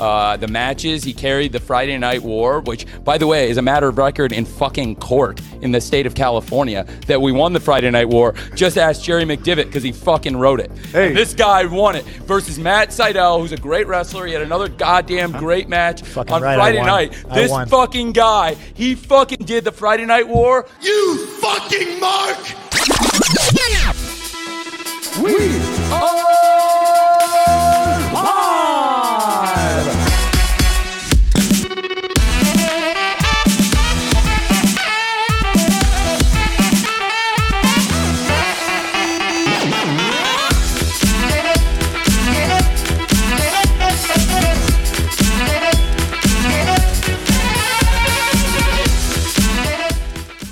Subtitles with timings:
[0.00, 1.04] uh, the matches.
[1.04, 4.32] He carried the Friday Night War, which, by the way, is a matter of record
[4.32, 8.34] in fucking court in the state of California that we won the Friday Night War.
[8.54, 10.70] Just ask Jerry McDevitt because he fucking wrote it.
[10.92, 11.08] Hey.
[11.08, 14.26] And this guy won it versus Matt Sydal, who's a great wrestler.
[14.26, 17.12] He had another goddamn great match Fucking on right, Friday night.
[17.34, 20.66] This fucking guy, he fucking did the Friday Night War.
[20.80, 22.38] You fucking mark!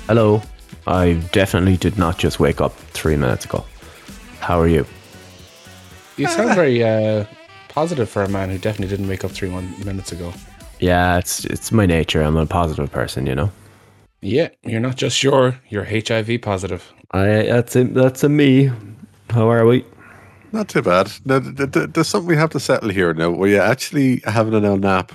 [0.09, 0.41] Hello.
[0.87, 3.63] I definitely did not just wake up three minutes ago.
[4.39, 4.83] How are you?
[6.17, 7.25] You sound very uh,
[7.67, 10.33] positive for a man who definitely didn't wake up three one minutes ago.
[10.79, 12.23] Yeah, it's it's my nature.
[12.23, 13.51] I'm a positive person, you know.
[14.21, 16.91] Yeah, you're not just sure, you're HIV positive.
[17.11, 18.71] I that's a, that's a me.
[19.29, 19.85] How are we?
[20.51, 21.11] Not too bad.
[21.23, 23.29] Now, th- th- there's something we have to settle here now.
[23.29, 25.11] Were you actually having an L nap?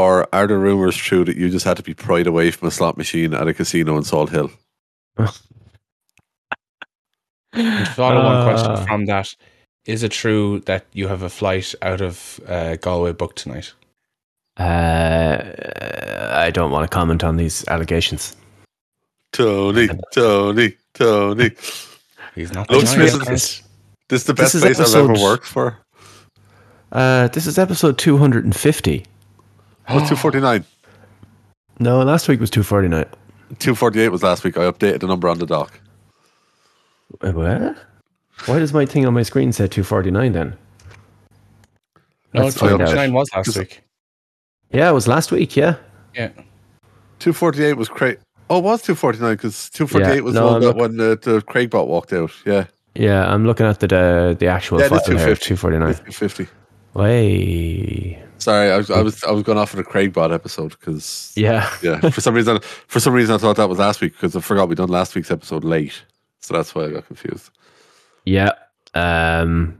[0.00, 2.70] Or are the rumours true that you just had to be pried away from a
[2.70, 4.50] slot machine at a casino in Salt Hill?
[7.94, 8.44] Follow one Uh.
[8.48, 9.34] question from that.
[9.84, 13.74] Is it true that you have a flight out of uh, Galway booked tonight?
[14.56, 15.42] Uh,
[16.32, 18.36] I don't want to comment on these allegations.
[19.32, 21.50] Tony, Tony, Tony.
[22.34, 23.28] He's not Look, denying Smith, it.
[23.28, 25.76] This is the This best is place I've ever worked for.
[26.92, 29.04] Uh, this is episode 250.
[29.92, 30.64] What's 249?
[31.78, 33.04] No, last week was 249.
[33.58, 34.56] 248 was last week.
[34.56, 35.80] I updated the number on the dock.
[37.22, 37.76] Wait, what?
[38.46, 40.56] Why does my thing on my screen say 249 then?
[42.32, 42.78] No, Let's find out.
[42.78, 43.82] 29 was last week.
[44.72, 45.56] Yeah, it was last week.
[45.56, 45.76] Yeah.
[46.14, 46.28] Yeah.
[47.18, 48.20] 248 was Craig.
[48.48, 51.18] Oh, it was 249 because 248 Yeah, was no, the one that look- when the,
[51.20, 52.30] the Craig bot walked out.
[52.46, 52.66] Yeah.
[52.94, 55.34] Yeah, I'm looking at the the, the actual Yeah, it is file here.
[55.36, 55.46] 250.
[55.56, 55.90] 249.
[55.90, 56.48] It's 250.
[56.94, 58.22] Way.
[58.40, 61.32] Sorry, I was, I was I was going off of the Craig bot episode because
[61.36, 61.70] Yeah.
[61.82, 64.40] yeah, for some reason for some reason I thought that was last week because I
[64.40, 66.02] forgot we done last week's episode late,
[66.40, 67.50] so that's why I got confused.
[68.24, 68.52] Yeah.
[68.94, 69.78] Um,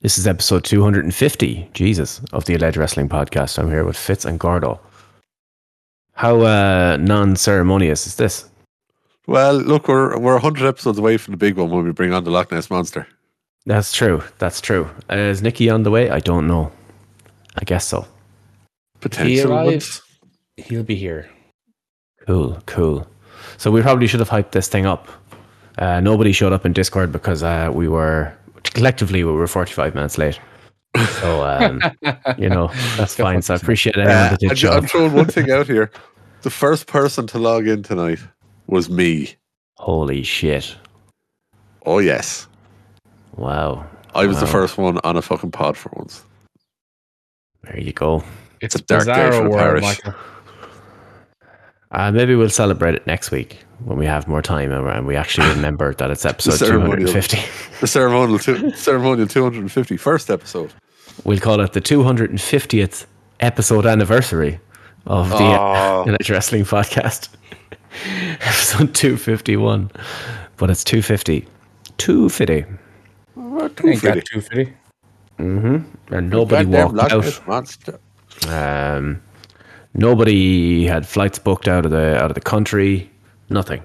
[0.00, 3.58] this is episode 250, Jesus, of the Alleged Wrestling Podcast.
[3.58, 4.80] I'm here with Fitz and Gordo.
[6.14, 8.48] How uh, non ceremonious is this?
[9.26, 12.24] Well, look, we're we're hundred episodes away from the big one when we bring on
[12.24, 13.06] the Loch Ness monster.
[13.66, 14.22] That's true.
[14.38, 14.88] That's true.
[15.10, 16.10] Uh, is Nikki on the way?
[16.10, 16.72] I don't know.
[17.60, 18.02] I guess so.
[18.02, 18.08] He
[19.00, 19.52] Potential.
[19.52, 20.02] arrives.
[20.56, 21.28] He'll be here.
[22.26, 23.06] Cool, cool.
[23.56, 25.08] So we probably should have hyped this thing up.
[25.78, 28.32] Uh, nobody showed up in Discord because uh, we were
[28.64, 30.38] collectively we were 45 minutes late.
[31.20, 31.80] So um,
[32.38, 33.40] you know that's fine.
[33.42, 35.90] So I appreciate anyone Uh, that did I'm, show I'm throwing one thing out here.
[36.42, 38.18] The first person to log in tonight
[38.66, 39.36] was me.
[39.76, 40.74] Holy shit!
[41.84, 42.46] Oh yes,
[43.36, 43.84] Wow.
[44.14, 46.24] I was the first one on a fucking pod for once.
[47.62, 48.22] There you go.
[48.60, 50.00] It's a dark day for the world, parish.
[51.92, 55.16] Uh, maybe we'll celebrate it next week when we have more time and- and we
[55.16, 57.08] actually remember that it's episode ceremonial.
[57.12, 57.38] 250.
[57.80, 60.72] The ceremonial, two, ceremonial 250 first episode.
[61.24, 63.06] We'll call it the 250th
[63.40, 64.60] episode anniversary
[65.06, 66.02] of the Oh.
[66.06, 67.28] Village Wrestling Podcast.
[68.40, 69.90] episode 251.
[70.56, 71.46] But it's 250.
[71.98, 72.64] 250.
[73.34, 74.20] 250.
[74.20, 74.72] 250.
[75.40, 76.14] Mm-hmm.
[76.14, 77.46] And nobody walked out.
[77.46, 77.98] Monster.
[78.48, 79.22] Um,
[79.94, 83.10] nobody had flights booked out of the out of the country.
[83.48, 83.82] Nothing.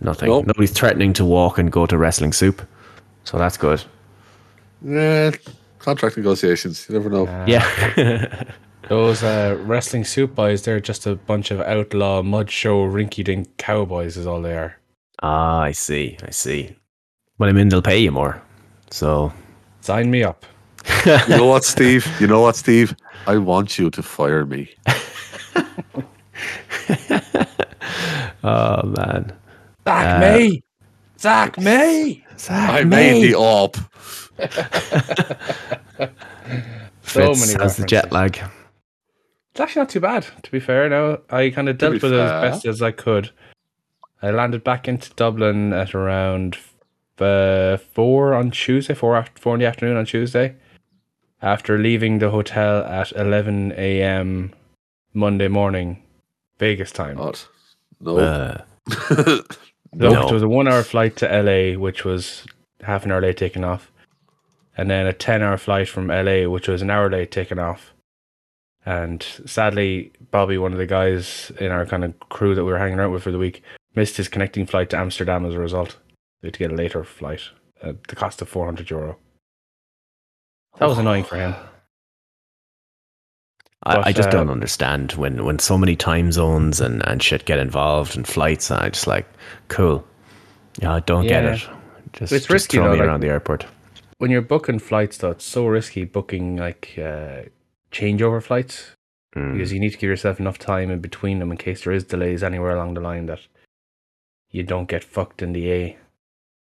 [0.00, 0.28] Nothing.
[0.28, 0.46] Nope.
[0.46, 2.60] Nobody's threatening to walk and go to Wrestling Soup.
[3.24, 3.82] So that's good.
[4.82, 5.30] Yeah,
[5.78, 6.86] contract negotiations.
[6.88, 7.24] You never know.
[7.46, 8.44] Yeah.
[8.88, 13.56] Those uh, wrestling soup boys, they're just a bunch of outlaw mud show rinky dink
[13.56, 14.76] cowboys, is all they are.
[15.22, 16.16] ah, I see.
[16.22, 16.76] I see.
[17.38, 18.40] Well, I mean, they'll pay you more.
[18.90, 19.32] So
[19.80, 20.46] Sign me up.
[21.28, 22.06] you know what, Steve?
[22.20, 22.96] You know what, Steve?
[23.26, 24.70] I want you to fire me.
[28.46, 29.32] Oh man.
[29.84, 30.62] Zach me!
[31.18, 32.24] Zach me!
[32.48, 33.76] I made the op.
[37.02, 38.36] So Fitz many has the jet lag.
[39.52, 40.88] It's actually not too bad, to be fair.
[40.88, 43.30] Now I kind of dealt be with it as best as I could.
[44.22, 46.58] I landed back into Dublin at around
[47.18, 50.56] uh, four on Tuesday, four after four in the afternoon on Tuesday.
[51.42, 54.54] After leaving the hotel at eleven a.m.
[55.12, 56.02] Monday morning,
[56.58, 57.16] Vegas time.
[57.16, 57.38] God.
[58.00, 58.18] No.
[58.18, 58.62] Uh,
[59.92, 60.10] no.
[60.26, 62.44] there was a one-hour flight to LA, which was
[62.82, 63.90] half an hour late taking off,
[64.76, 67.92] and then a ten-hour flight from LA, which was an hour late taking off,
[68.84, 72.78] And sadly, Bobby, one of the guys in our kind of crew that we were
[72.78, 73.62] hanging out with for the week,
[73.94, 75.96] missed his connecting flight to Amsterdam as a result.
[76.40, 77.42] They had to get a later flight
[77.82, 79.18] at the cost of 400 euro.
[80.78, 81.54] That was annoying for him.
[83.82, 87.44] I, I just uh, don't understand when, when so many time zones and, and shit
[87.44, 88.70] get involved and flights.
[88.70, 89.26] And I just like,
[89.68, 90.04] cool.
[90.80, 91.68] Yeah, I don't get it.
[92.12, 93.66] Just, It's just risky throw though, me like- around the airport.
[94.18, 97.42] When you're booking flights, though, it's so risky booking like uh,
[97.92, 98.92] changeover flights
[99.36, 99.52] Mm.
[99.52, 102.04] because you need to give yourself enough time in between them in case there is
[102.04, 103.40] delays anywhere along the line that
[104.50, 105.98] you don't get fucked in the A.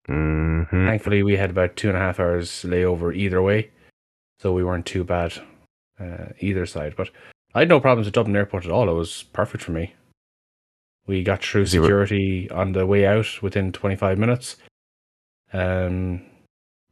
[0.09, 0.69] Mhm.
[0.69, 3.69] Thankfully, we had about two and a half hours layover either way,
[4.39, 5.33] so we weren't too bad
[5.99, 6.95] uh, either side.
[6.95, 7.09] But
[7.53, 8.89] I had no problems at Dublin Airport at all.
[8.89, 9.93] It was perfect for me.
[11.07, 11.83] We got through Zero.
[11.85, 14.57] security on the way out within 25 minutes.
[15.53, 16.21] Um,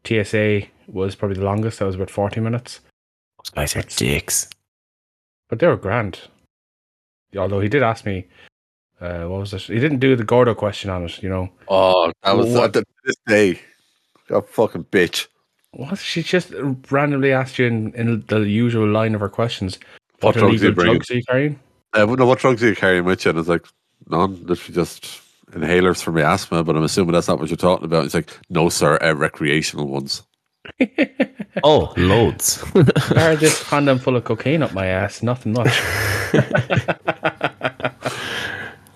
[0.06, 1.80] TSA was probably the longest.
[1.80, 2.80] That was about 40 minutes,
[3.38, 4.50] Those guys are dicks.
[5.50, 6.22] but they were grand.
[7.38, 8.26] Although he did ask me,
[9.00, 9.62] uh, what was it?
[9.64, 11.50] He didn't do the Gordo question on it, you know.
[11.68, 12.76] Oh, that was What?
[12.76, 13.60] uh, this day.
[14.30, 15.28] That fucking bitch.
[15.72, 16.00] What?
[16.00, 16.54] She just
[16.90, 19.78] randomly asked you in, in the usual line of her questions.
[20.22, 20.94] What What drugs are you bringing?
[20.96, 21.60] drugs are you carrying?
[21.94, 23.30] Uh, no, what drugs are you carrying with you?
[23.30, 23.66] And it's like,
[24.08, 24.46] none.
[24.46, 25.22] Literally just
[25.52, 26.64] inhalers for my asthma.
[26.64, 28.06] But I'm assuming that's not what you're talking about.
[28.06, 30.24] It's like, no, sir, uh, recreational ones.
[31.64, 32.64] Oh, loads.
[32.76, 35.24] I had this condom full of cocaine up my ass.
[35.24, 35.70] Nothing much.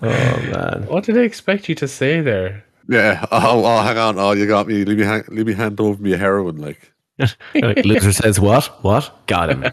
[0.00, 0.86] man.
[0.86, 2.64] what did they expect you to say there?
[2.88, 3.24] Yeah.
[3.32, 4.18] Oh, oh, hang on.
[4.18, 4.84] Oh, you got me.
[4.84, 6.56] Leave me, hang, leave me hand over me heroin.
[6.58, 6.92] Like,
[7.54, 8.66] Like, Loser says, what?
[8.82, 9.26] What?
[9.26, 9.64] Got him.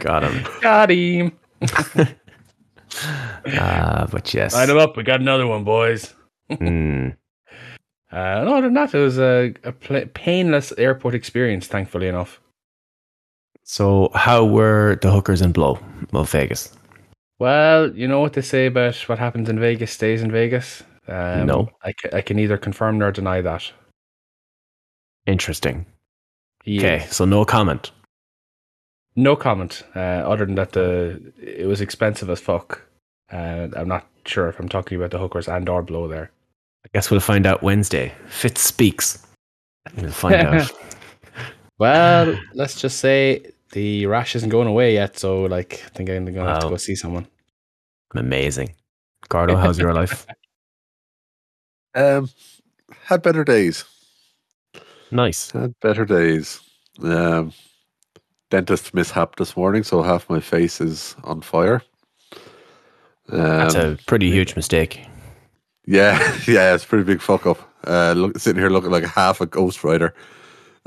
[0.00, 0.46] Got him.
[0.60, 1.32] Got him.
[3.58, 4.54] Ah, but yes.
[4.54, 4.96] light him up.
[4.96, 6.14] We got another one, boys.
[6.50, 7.16] Mm.
[8.12, 12.40] Uh, no, other than that, it was a, a pla painless airport experience, thankfully enough.
[13.64, 15.78] So, how were the hookers in Blow
[16.12, 16.76] of Vegas?
[17.38, 20.84] Well, you know what they say about what happens in Vegas stays in Vegas?
[21.08, 21.68] Um, No.
[21.82, 23.70] I, ca- I can neither confirm nor deny that.
[25.26, 25.86] Interesting.
[26.66, 27.90] Okay, so no comment.
[29.16, 29.82] No comment.
[29.94, 32.82] Uh, other than that, the it was expensive as fuck.
[33.32, 36.30] Uh, I'm not sure if I'm talking about the hookers and or blow there.
[36.84, 38.12] I guess we'll find out Wednesday.
[38.28, 39.24] Fitz speaks.
[39.96, 40.70] We'll find out.
[41.78, 46.24] Well, let's just say the rash isn't going away yet, so like I think I'm
[46.24, 47.26] gonna have to go see someone.
[48.14, 48.74] Amazing.
[49.28, 50.24] Gordo, how's your life?
[51.94, 52.28] um,
[53.04, 53.84] had better days.
[55.10, 55.50] Nice.
[55.52, 56.60] Had better days.
[57.02, 57.52] Um,
[58.50, 61.82] dentist mishap this morning, so half my face is on fire.
[63.30, 65.00] Um, That's a pretty huge mistake.
[65.86, 67.58] yeah, yeah, it's a pretty big fuck up.
[67.86, 70.14] Uh, look, sitting here looking like half a ghost rider.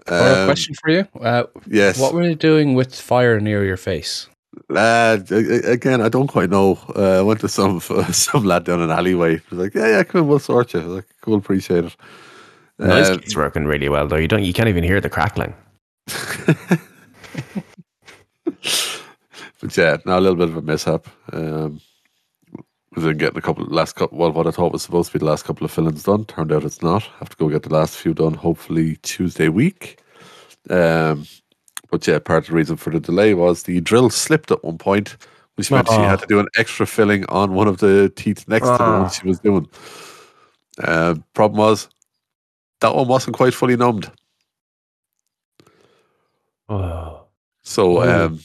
[0.10, 1.07] Or a Um, question for you.
[1.19, 2.00] Uh, Yes.
[2.00, 4.27] what were you doing with fire near your face?
[4.69, 6.80] Lad, again, I don't quite know.
[6.95, 7.80] Uh, I went to some
[8.12, 9.38] some lad down an alleyway.
[9.38, 11.95] He was like, "Yeah, yeah, come on, we'll sort you." Like, "Cool, appreciate it."
[12.80, 14.18] Noise Um, gate's working really well though.
[14.18, 15.54] You don't you can't even hear the crackling.
[16.06, 16.80] but
[19.75, 21.07] yeah, now a little bit of a mishap.
[21.33, 21.81] Um,
[22.98, 24.17] was in getting a couple last couple.
[24.17, 26.51] Well, what I thought was supposed to be the last couple of fillings done turned
[26.51, 27.03] out it's not.
[27.03, 28.34] I have to go get the last few done.
[28.34, 30.00] Hopefully Tuesday week.
[30.70, 31.25] Um,
[31.89, 34.77] but yeah, part of the reason for the delay was the drill slipped at one
[34.77, 35.17] point,
[35.56, 38.67] which meant she had to do an extra filling on one of the teeth next
[38.67, 39.67] to the one she was doing.
[40.82, 41.89] Uh, problem was
[42.82, 44.12] that one wasn't quite fully numbed.
[46.70, 47.24] Oh.
[47.63, 48.39] So um,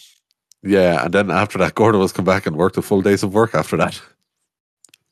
[0.63, 3.35] yeah, and then after that, Gordon was come back and worked a full days of
[3.35, 4.01] work after that.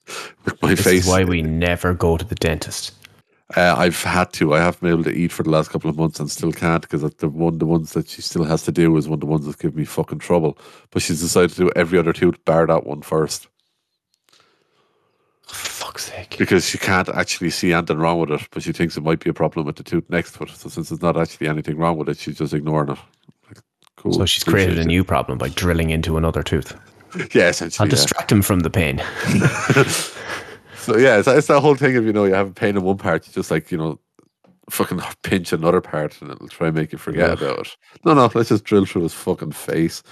[0.44, 2.94] With my This face, is why we never go to the dentist.
[3.56, 4.54] Uh, I've had to.
[4.54, 6.82] I haven't been able to eat for the last couple of months and still can't
[6.82, 9.26] because the one the ones that she still has to do is one of the
[9.26, 10.56] ones that give me fucking trouble.
[10.90, 13.48] But she's decided to do every other tooth bar that one first
[15.46, 16.36] For fuck's sake.
[16.38, 19.30] because she can't actually see anything wrong with it, but she thinks it might be
[19.30, 20.50] a problem with the tooth next to it.
[20.50, 22.98] So since there's not actually anything wrong with it, she's just ignoring it.
[23.48, 23.64] Like,
[23.96, 24.12] cool.
[24.12, 26.78] So she's created a new problem by drilling into another tooth.
[27.34, 27.84] Yeah, essentially.
[27.84, 27.96] I'll yeah.
[27.96, 28.98] distract him from the pain.
[30.80, 32.82] So yeah, it's, it's that whole thing of you know you have a pain in
[32.82, 33.98] one part, you just like you know,
[34.70, 37.76] fucking pinch another part, and it'll try and make you forget about it.
[38.04, 40.02] No, no, let's just drill through his fucking face.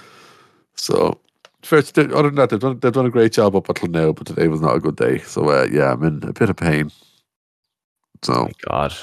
[0.75, 1.19] So,
[1.63, 4.27] first, other than that, they've done they've done a great job up until now, but
[4.27, 5.19] today was not a good day.
[5.19, 6.91] So uh, yeah, I'm in a bit of pain.
[8.21, 8.93] So, My God.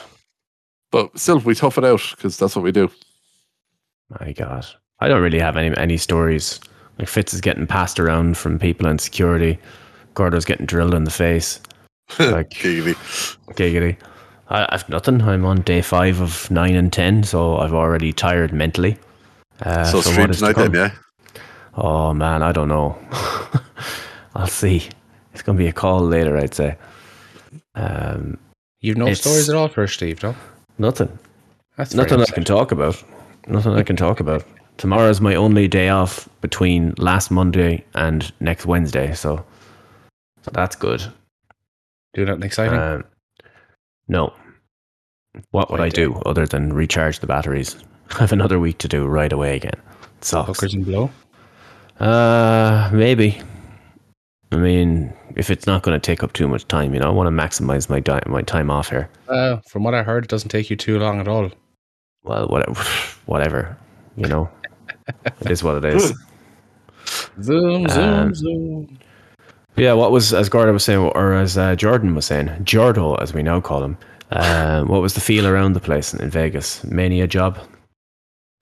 [0.91, 2.91] but still, we tough it out because that's what we do.
[4.21, 4.67] My God.
[5.01, 6.61] I don't really have any any stories.
[6.99, 9.59] Like Fitz is getting passed around from people in security.
[10.17, 11.61] Gordo's getting drilled in the face.
[12.21, 12.95] Like Giggity.
[13.55, 13.97] giggity.
[14.49, 15.21] I, I've nothing.
[15.23, 18.97] I'm on day five of nine and ten, so I've already tired mentally.
[19.63, 20.93] Uh, so for stream what is to then, yeah.
[21.75, 22.97] Oh man, I don't know.
[24.37, 24.89] I'll see.
[25.33, 26.77] It's gonna be a call later, I'd say.
[27.75, 28.39] Um,
[28.81, 30.35] You've no stories at all for Steve, no?
[30.79, 31.19] nothing.
[31.77, 33.03] That's Nothing I can talk about.
[33.49, 34.45] Nothing I can talk about.
[34.77, 39.45] Tomorrow is my only day off between last Monday and next Wednesday, so
[40.47, 41.03] so that's good.
[42.15, 42.79] Do nothing exciting.
[42.79, 43.05] Um,
[44.07, 44.33] no.
[45.51, 47.75] What would I do other than recharge the batteries?
[48.13, 49.75] I have another week to do right away again.
[50.19, 50.47] It sucks.
[50.47, 51.11] Hookers and blow.
[51.99, 53.43] Uh, maybe.
[54.53, 57.11] I mean, if it's not going to take up too much time, you know, I
[57.11, 59.11] want to maximize my di- my time off here.
[59.29, 61.51] Uh, from what I heard, it doesn't take you too long at all.
[62.23, 62.81] Well, whatever,
[63.27, 63.77] whatever,
[64.17, 64.49] you know,
[65.41, 66.15] it is what it is.
[67.43, 68.99] Zoom, zoom, Um, zoom.
[69.77, 73.35] Yeah, what was as Gordon was saying, or as uh, Jordan was saying, Jordo, as
[73.35, 73.99] we now call him.
[74.31, 76.83] Um, what was the feel around the place in Vegas?
[76.85, 77.59] Mania job.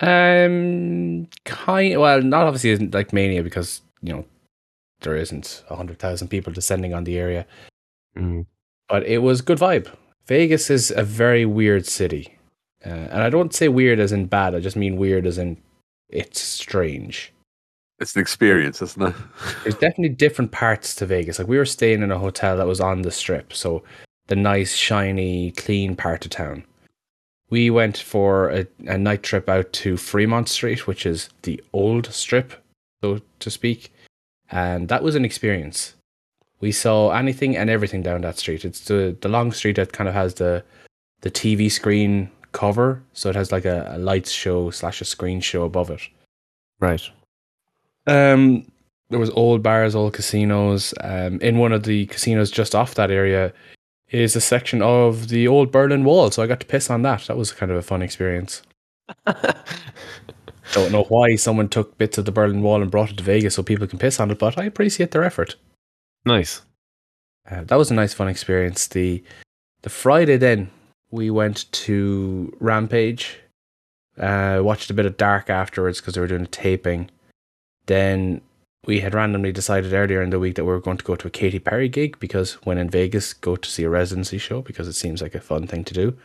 [0.00, 1.98] Um, kind.
[2.00, 4.24] Well, not obviously isn't like mania because you know
[5.00, 7.46] there isn't a hundred thousand people descending on the area,
[8.18, 8.46] Mm.
[8.88, 9.88] but it was good vibe.
[10.26, 12.36] Vegas is a very weird city,
[12.84, 14.54] uh, and I don't say weird as in bad.
[14.54, 15.58] I just mean weird as in
[16.10, 17.32] it's strange.
[18.04, 19.14] It's an experience, isn't it?
[19.62, 21.38] There's definitely different parts to Vegas.
[21.38, 23.82] Like we were staying in a hotel that was on the strip, so
[24.26, 26.64] the nice, shiny, clean part of town.
[27.48, 32.12] We went for a, a night trip out to Fremont Street, which is the old
[32.12, 32.52] strip,
[33.02, 33.90] so to speak.
[34.50, 35.94] And that was an experience.
[36.60, 38.66] We saw anything and everything down that street.
[38.66, 40.62] It's the, the long street that kind of has the
[41.22, 45.40] the TV screen cover, so it has like a, a lights show slash a screen
[45.40, 46.02] show above it.
[46.80, 47.10] Right.
[48.06, 48.70] Um,
[49.10, 50.94] there was old bars, old casinos.
[51.00, 53.52] Um, in one of the casinos just off that area
[54.10, 57.22] is a section of the old Berlin Wall, so I got to piss on that.
[57.22, 58.62] That was kind of a fun experience.
[60.72, 63.54] Don't know why someone took bits of the Berlin Wall and brought it to Vegas
[63.54, 65.56] so people can piss on it, but I appreciate their effort.
[66.24, 66.62] Nice.
[67.50, 68.86] Uh, that was a nice, fun experience.
[68.86, 69.22] The
[69.82, 70.70] the Friday then
[71.10, 73.38] we went to Rampage,
[74.18, 77.10] uh, watched a bit of Dark afterwards because they were doing a taping.
[77.86, 78.40] Then
[78.86, 81.28] we had randomly decided earlier in the week that we were going to go to
[81.28, 84.88] a Katy Perry gig because when in Vegas, go to see a residency show because
[84.88, 86.16] it seems like a fun thing to do,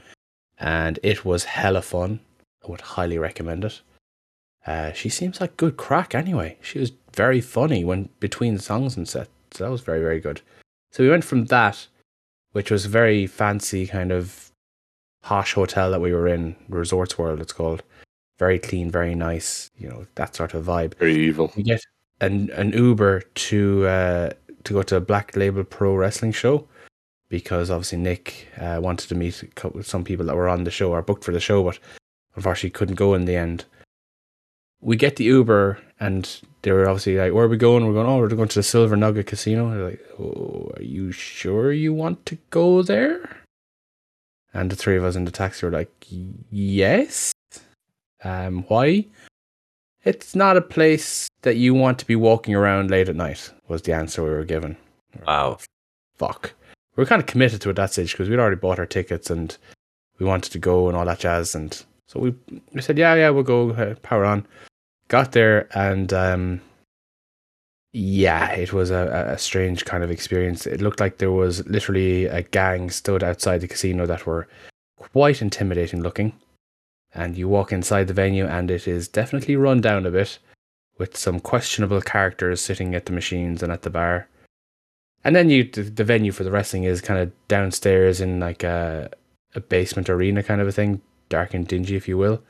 [0.58, 2.20] and it was hella fun.
[2.66, 3.82] I would highly recommend it.
[4.66, 6.58] Uh, she seems like good crack anyway.
[6.62, 10.42] She was very funny when between songs and set, so that was very very good.
[10.92, 11.88] So we went from that,
[12.52, 14.52] which was very fancy kind of
[15.22, 17.84] posh hotel that we were in, Resorts World it's called.
[18.40, 20.96] Very clean, very nice, you know, that sort of vibe.
[20.96, 21.52] Very evil.
[21.56, 21.82] We get
[22.22, 24.30] an an Uber to uh
[24.64, 26.68] to go to a Black Label Pro Wrestling show
[27.30, 29.44] because obviously Nick uh, wanted to meet
[29.84, 31.80] some people that were on the show or booked for the show, but
[32.36, 33.66] unfortunately couldn't go in the end.
[34.82, 38.08] We get the Uber and they were obviously like, "Where are we going?" We're going,
[38.08, 41.94] "Oh, we're going to the Silver Nugget Casino." They're like, "Oh, are you sure you
[41.94, 43.44] want to go there?"
[44.54, 45.92] And the three of us in the taxi were like,
[46.50, 47.34] "Yes."
[48.24, 49.06] Um, why?
[50.04, 53.52] It's not a place that you want to be walking around late at night.
[53.68, 54.78] Was the answer we were given.
[55.26, 55.58] Wow.
[56.18, 56.54] Fuck.
[56.96, 58.86] We were kind of committed to it at that stage because we'd already bought our
[58.86, 59.56] tickets and
[60.18, 61.56] we wanted to go and all that jazz.
[61.56, 62.36] And so we
[62.74, 63.72] we said, yeah, yeah, we'll go.
[63.72, 64.46] Uh, power on.
[65.08, 66.62] Got there and um,
[67.94, 70.68] yeah, it was a, a strange kind of experience.
[70.68, 74.48] It looked like there was literally a gang stood outside the casino that were
[74.98, 76.34] quite intimidating looking.
[77.14, 80.38] And you walk inside the venue, and it is definitely run down a bit
[80.98, 84.28] with some questionable characters sitting at the machines and at the bar.
[85.24, 88.64] And then you, the, the venue for the wrestling is kind of downstairs in like
[88.64, 89.10] a,
[89.56, 92.42] a basement arena kind of a thing, dark and dingy, if you will,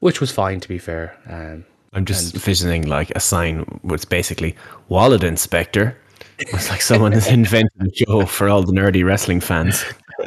[0.00, 1.16] which was fine to be fair.
[1.28, 4.56] Um, I'm just And- envisioning like a sign where it's basically
[4.88, 5.96] wallet inspector.
[6.38, 9.84] It's like someone has invented a show for all the nerdy wrestling fans.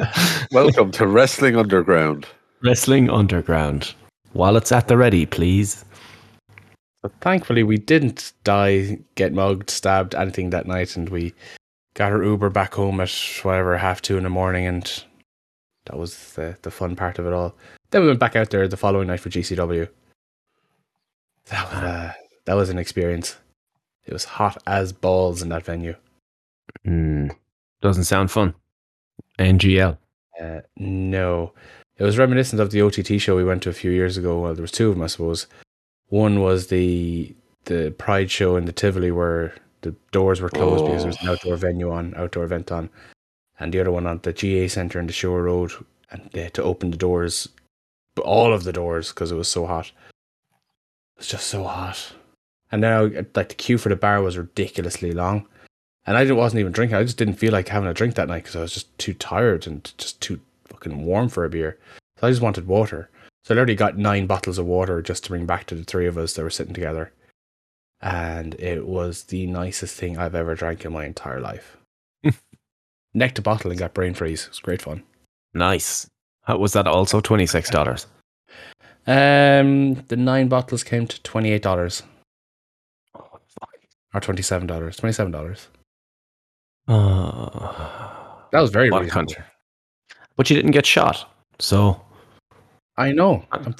[0.52, 2.26] Welcome to Wrestling Underground.
[2.62, 3.94] Wrestling Underground.
[4.34, 5.84] Wallets at the ready, please.
[7.02, 11.32] But thankfully, we didn't die, get mugged, stabbed, anything that night, and we
[11.94, 13.10] got our Uber back home at
[13.42, 15.04] whatever half two in the morning, and
[15.86, 17.54] that was the the fun part of it all.
[17.90, 19.88] Then we went back out there the following night for GCW.
[21.46, 22.12] That was uh,
[22.44, 23.36] that was an experience.
[24.04, 25.94] It was hot as balls in that venue.
[26.84, 27.28] Hmm.
[27.80, 28.54] doesn't sound fun.
[29.38, 29.96] NGL.
[30.40, 31.52] Uh, no,
[32.00, 34.40] it was reminiscent of the OTT show we went to a few years ago.
[34.40, 35.46] Well, there was two of them, I suppose.
[36.08, 37.34] One was the
[37.66, 41.28] the Pride show in the Tivoli where the doors were closed because there was an
[41.28, 41.32] oh.
[41.32, 42.88] outdoor venue on, outdoor event on,
[43.58, 45.72] and the other one on the GA Centre in the Shore Road,
[46.10, 47.50] and they had to open the doors,
[48.24, 49.88] all of the doors because it was so hot.
[49.88, 52.14] It was just so hot,
[52.72, 53.02] And now,
[53.34, 55.46] like the queue for the bar was ridiculously long,
[56.06, 56.96] and I wasn't even drinking.
[56.96, 59.12] I just didn't feel like having a drink that night because I was just too
[59.12, 60.40] tired and just too
[60.82, 61.78] fucking warm for a beer.
[62.18, 63.10] So I just wanted water.
[63.44, 66.06] So I literally got nine bottles of water just to bring back to the three
[66.06, 67.12] of us that were sitting together,
[68.02, 71.76] and it was the nicest thing I've ever drank in my entire life.
[73.14, 74.44] Necked a bottle and got brain freeze.
[74.44, 75.02] It was great fun.
[75.54, 76.06] Nice.
[76.42, 78.06] How, was that also twenty six dollars?
[79.06, 82.02] Um, the nine bottles came to twenty eight dollars
[83.14, 83.22] Oh,
[83.58, 83.70] fuck.
[84.14, 84.96] or twenty seven dollars.
[84.98, 85.68] Twenty seven dollars.
[86.88, 88.44] Oh.
[88.52, 89.32] That was very What reasonable.
[89.34, 89.44] country.
[90.40, 92.00] But you didn't get shot, so
[92.96, 93.44] I know.
[93.52, 93.74] I'm,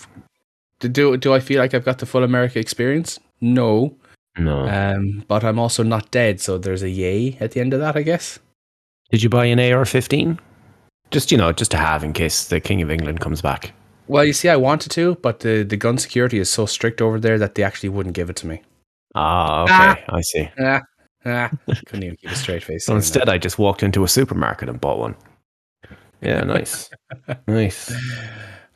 [0.81, 3.19] do do I feel like I've got the full America experience?
[3.41, 3.97] No.
[4.37, 4.69] no.
[4.69, 7.97] Um, but I'm also not dead, so there's a yay at the end of that,
[7.97, 8.39] I guess.
[9.11, 10.39] Did you buy an AR fifteen?
[11.11, 13.73] Just you know, just to have in case the King of England comes back.
[14.07, 17.19] Well, you see, I wanted to, but the, the gun security is so strict over
[17.19, 18.61] there that they actually wouldn't give it to me.
[19.15, 20.51] Ah, okay, I see.
[20.59, 20.83] Ah,
[21.25, 21.51] ah.
[21.87, 22.85] Couldn't even keep a straight face.
[22.85, 25.17] So saying instead, I just walked into a supermarket and bought one.
[26.23, 26.91] Yeah, nice,
[27.49, 27.93] nice.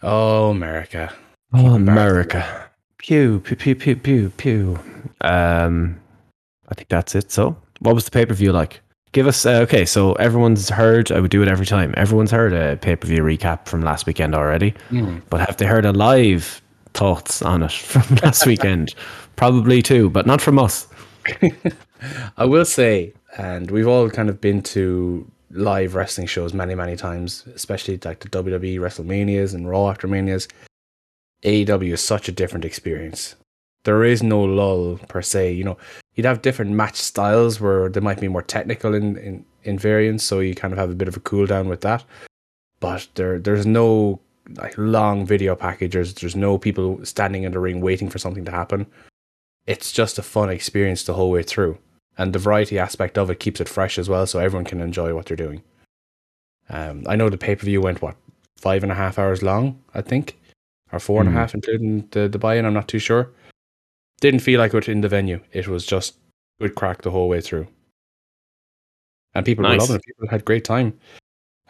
[0.03, 1.13] oh, America.
[1.53, 2.71] Oh, America.
[2.99, 4.79] Pew, pew, pew, pew, pew, pew.
[5.21, 6.01] Um,
[6.69, 7.31] I think that's it.
[7.31, 8.81] So, what was the pay per view like?
[9.13, 11.95] Give us, uh, okay, so everyone's heard, I would do it every time.
[11.97, 15.19] Everyone's heard a pay per view recap from last weekend already, Hmm.
[15.31, 16.61] but have they heard a live
[16.95, 18.95] thoughts on it from last weekend?
[19.37, 20.89] Probably too, but not from us.
[22.37, 26.97] I will say, and we've all kind of been to live wrestling shows many, many
[26.97, 30.49] times, especially like the WWE WrestleManias and Raw after Manias.
[31.45, 33.37] AEW is such a different experience.
[33.85, 35.53] There is no lull per se.
[35.53, 35.79] You know,
[36.15, 40.25] you'd have different match styles where they might be more technical in, in, in variance,
[40.25, 42.05] so you kind of have a bit of a cool down with that.
[42.81, 44.21] But there there's no
[44.57, 46.15] like long video packages.
[46.15, 48.87] There's no people standing in the ring waiting for something to happen.
[49.67, 51.79] It's just a fun experience the whole way through
[52.19, 55.15] and the variety aspect of it keeps it fresh as well, so everyone can enjoy
[55.15, 55.63] what they're doing.
[56.69, 58.17] Um, I know the pay per view went what
[58.57, 60.39] five and a half hours long, I think,
[60.93, 61.35] or four and a Mm.
[61.37, 62.65] half, including the the buy-in.
[62.65, 63.31] I'm not too sure.
[64.21, 65.41] Didn't feel like it in the venue.
[65.53, 66.17] It was just
[66.61, 67.67] good crack the whole way through,
[69.35, 70.03] and people were loving it.
[70.05, 70.99] People had great time.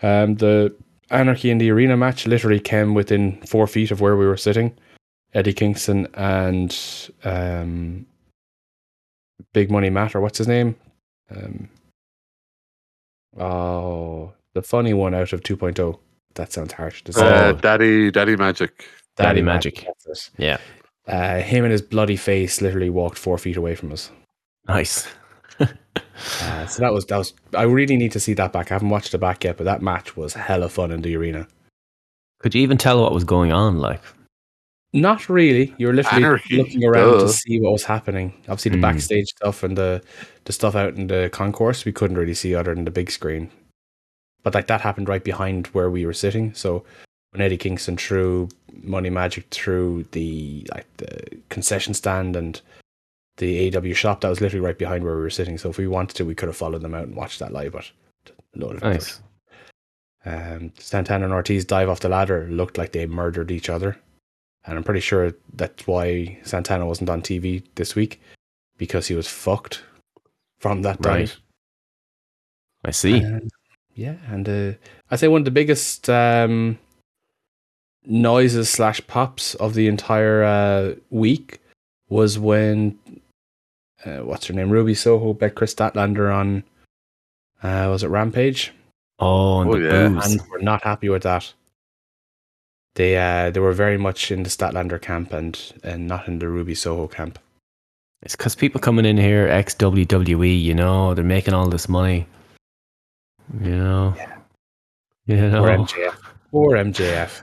[0.03, 0.75] Um, the
[1.11, 4.77] Anarchy in the Arena match literally came within four feet of where we were sitting.
[5.33, 6.77] Eddie Kingston and
[7.25, 8.07] um,
[9.53, 10.77] Big Money Matt, or what's his name?
[11.31, 11.69] Um,
[13.39, 15.99] oh, the funny one out of 2.0.
[16.35, 17.27] That sounds harsh to say.
[17.27, 17.53] Uh, Oh.
[17.53, 18.87] Daddy, Daddy Magic.
[19.17, 19.87] Daddy Magic.
[20.07, 20.31] that's it.
[20.43, 20.59] Yeah,
[21.07, 24.11] Uh, him and his bloody face literally walked four feet away from us.
[24.67, 25.07] nice.
[26.43, 27.35] Uh, so that was that was.
[27.55, 28.71] I really need to see that back.
[28.71, 31.47] I haven't watched it back yet, but that match was hella fun in the arena.
[32.41, 33.79] Could you even tell what was going on?
[33.81, 34.01] Like,
[34.95, 35.75] Not really.
[35.77, 36.57] You were literally Anarchy.
[36.63, 37.21] looking around Duh.
[37.21, 38.33] to see what was happening.
[38.49, 38.83] Obviously, the Hmm.
[38.83, 40.03] backstage stuff and the
[40.45, 43.51] the stuff out in the concourse we couldn't really see other than the big screen.
[44.45, 46.55] But like that happened right behind where we were sitting.
[46.55, 46.85] So
[47.33, 48.49] when Eddie Kingston threw
[48.83, 51.11] Money Magic through the like the
[51.49, 52.61] concession stand and
[53.39, 55.59] the AW shop, that was literally right behind where we were sitting.
[55.59, 57.73] So if we wanted to, we could have followed them out and watched that live.
[57.73, 57.91] But
[58.55, 59.21] no, nice.
[60.25, 63.97] um, Santana and Ortiz dive off the ladder looked like they murdered each other.
[64.67, 68.21] And I'm pretty sure that's why Santana wasn't on TV this week
[68.79, 69.83] because he was fucked
[70.59, 71.13] from that dive.
[72.83, 72.87] Right.
[72.87, 73.19] I see.
[73.19, 73.51] And,
[73.95, 74.73] yeah, and uh,
[75.11, 76.79] I'd say one of the biggest um,
[78.07, 81.61] noises slash pops of the entire uh, week
[82.09, 82.99] was when
[84.05, 86.65] uh, what's her name, Ruby Soho, bet Kris Statlander on
[87.63, 88.73] uh, was it Rampage?
[89.19, 90.09] Oh, and Oh, the yeah.
[90.09, 90.33] booze.
[90.33, 91.53] and we're not happy with that.
[92.95, 96.49] They uh, they were very much in the Statlander camp and and not in the
[96.49, 97.39] Ruby Soho camp.
[98.23, 102.27] It's because people coming in here, ex WWE, you know, they're making all this money.
[103.61, 104.15] You know?
[104.17, 104.37] yeah.
[105.27, 105.69] You know, Or?
[105.69, 106.17] MJF.
[106.53, 107.43] Or MJF.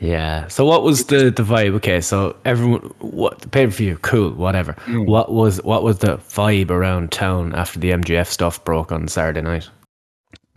[0.00, 0.48] Yeah.
[0.48, 1.74] So what was the, the vibe?
[1.74, 4.74] Okay, so everyone what the pay per view, cool, whatever.
[4.86, 5.06] Mm.
[5.06, 9.42] What was what was the vibe around town after the MJF stuff broke on Saturday
[9.42, 9.68] night?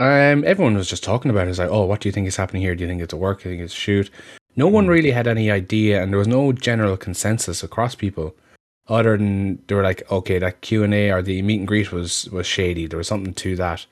[0.01, 1.51] Um, everyone was just talking about it.
[1.51, 2.75] It's like, oh, what do you think is happening here?
[2.75, 3.43] Do you think it's a work?
[3.43, 4.09] Do you think it's a shoot?
[4.55, 8.35] No one really had any idea, and there was no general consensus across people,
[8.87, 11.91] other than they were like, okay, that Q and A or the meet and greet
[11.91, 12.87] was was shady.
[12.87, 13.85] There was something to that.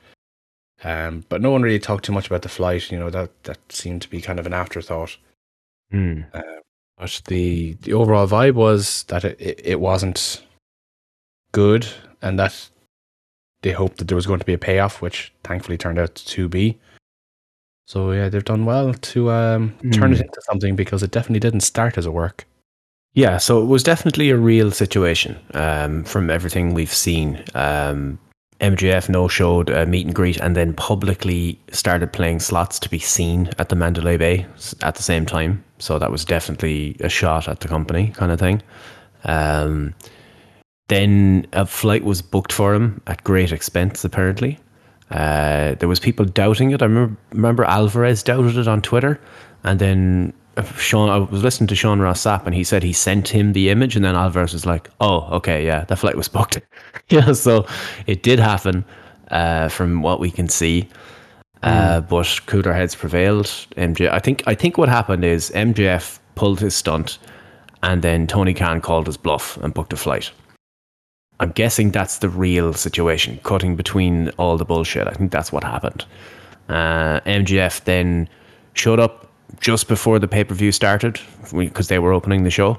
[0.84, 2.92] Um, but no one really talked too much about the flight.
[2.92, 5.16] You know that that seemed to be kind of an afterthought.
[5.92, 6.22] Hmm.
[6.98, 10.42] But the the overall vibe was that it, it, it wasn't
[11.52, 11.88] good,
[12.20, 12.70] and that
[13.62, 16.48] they hoped that there was going to be a payoff, which thankfully turned out to
[16.50, 16.78] be.
[17.86, 20.24] So yeah, they've done well to um, turn it Hmm.
[20.24, 22.46] into something because it definitely didn't start as a work.
[23.14, 27.44] Yeah, so it was definitely a real situation um, from everything we've seen.
[27.56, 28.20] Um,
[28.62, 33.00] MJF no showed a meet and greet and then publicly started playing slots to be
[33.00, 34.46] seen at the Mandalay Bay
[34.84, 35.64] at the same time.
[35.80, 38.62] So that was definitely a shot at the company kind of thing.
[39.24, 39.96] Um,
[40.90, 44.60] then a flight was booked for him at great expense, apparently.
[45.12, 46.82] Uh, there was people doubting it.
[46.82, 49.20] I remember, remember Alvarez doubted it on Twitter,
[49.64, 51.10] and then uh, Sean.
[51.10, 53.96] I was listening to Sean Ross Sapp, and he said he sent him the image,
[53.96, 56.60] and then Alvarez was like, "Oh, okay, yeah, the flight was booked."
[57.10, 57.66] yeah, so
[58.06, 58.86] it did happen,
[59.32, 60.88] uh, from what we can see.
[61.62, 63.46] Uh, but cooler heads prevailed.
[63.78, 64.44] MJ, I think.
[64.46, 67.18] I think what happened is MJF pulled his stunt,
[67.82, 70.32] and then Tony Khan called his bluff and booked a flight.
[71.40, 75.08] I'm guessing that's the real situation, cutting between all the bullshit.
[75.08, 76.06] I think that's what happened.
[76.68, 78.28] Uh, MJF then
[78.74, 81.20] showed up just before the pay per view started
[81.54, 82.78] because they were opening the show.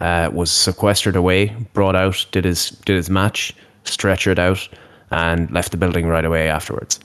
[0.00, 4.68] Uh, was sequestered away, brought out, did his did his match, stretchered out,
[5.10, 7.00] and left the building right away afterwards.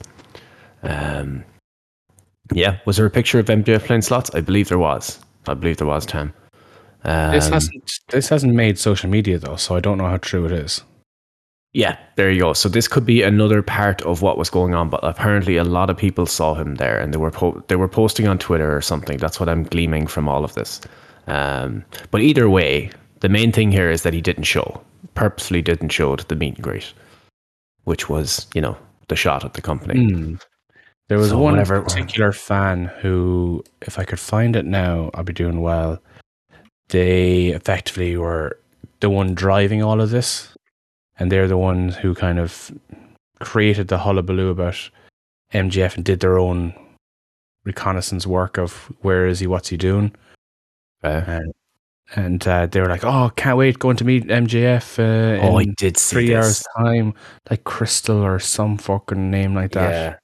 [0.82, 1.44] Um,
[2.52, 4.30] yeah, was there a picture of MJF playing slots?
[4.34, 5.18] I believe there was.
[5.48, 6.06] I believe there was.
[6.06, 6.32] Tam.
[7.04, 10.44] Um, This hasn't this hasn't made social media though, so I don't know how true
[10.44, 10.82] it is.
[11.74, 12.52] Yeah, there you go.
[12.52, 15.88] So this could be another part of what was going on, but apparently a lot
[15.88, 18.82] of people saw him there, and they were po- they were posting on Twitter or
[18.82, 19.16] something.
[19.16, 20.82] That's what I'm gleaming from all of this.
[21.28, 24.82] Um, but either way, the main thing here is that he didn't show,
[25.14, 26.92] purposely didn't show at the meet and greet,
[27.84, 28.76] which was you know
[29.08, 30.12] the shot at the company.
[30.12, 30.34] Hmm.
[31.08, 35.32] There was So one particular fan who, if I could find it now, I'll be
[35.32, 36.00] doing well.
[36.88, 38.58] They effectively were
[39.00, 40.51] the one driving all of this,
[41.18, 42.70] and they're the ones who kind of
[43.40, 44.90] created the hullabaloo about
[45.52, 46.72] MJF and did their own
[47.64, 50.14] reconnaissance work of where is he, what's he doing,
[51.02, 51.52] Uh, and
[52.14, 55.62] and uh, they were like, "Oh, can't wait going to meet MJF." Uh, oh, I
[55.62, 56.36] in did see three this.
[56.36, 57.14] hours time,
[57.50, 60.16] like Crystal or some fucking name like Yeah,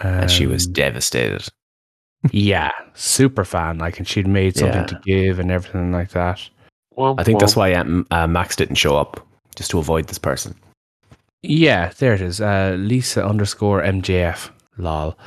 [0.00, 0.22] that.
[0.22, 1.48] and she was Um, devastated.
[2.32, 3.78] yeah, super fan.
[3.78, 4.86] Like, and she'd made something Yeah.
[4.86, 6.40] to give and everything like that.
[6.96, 9.24] Well I think that's why um, uh, Max didn't show up,
[9.58, 10.54] just to avoid this person.
[11.42, 12.40] Yeah, there it is.
[12.40, 14.50] Uh, Lisa underscore MJF.
[14.78, 15.18] Lol.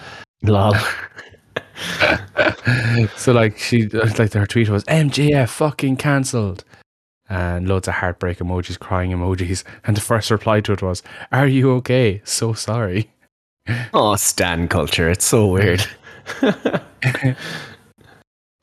[0.44, 0.74] Lol.
[3.18, 6.64] so like she like her tweet was MJF fucking cancelled.
[7.30, 9.64] And loads of heartbreak emojis, crying emojis.
[9.86, 12.22] And the first reply to it was, Are you okay?
[12.24, 13.12] So sorry.
[13.94, 15.10] oh, Stan culture.
[15.10, 15.86] It's so weird.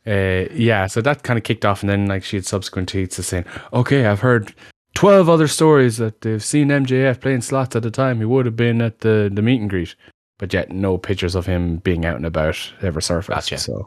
[0.07, 3.23] Uh, yeah, so that kind of kicked off, and then like she had subsequent tweets
[3.23, 4.55] saying, "Okay, I've heard
[4.99, 8.57] twelve other stories that they've seen MJF playing slots at the time he would have
[8.57, 9.95] been at the the meet and greet,
[10.39, 13.59] but yet no pictures of him being out and about ever surfaced." Gotcha.
[13.59, 13.87] So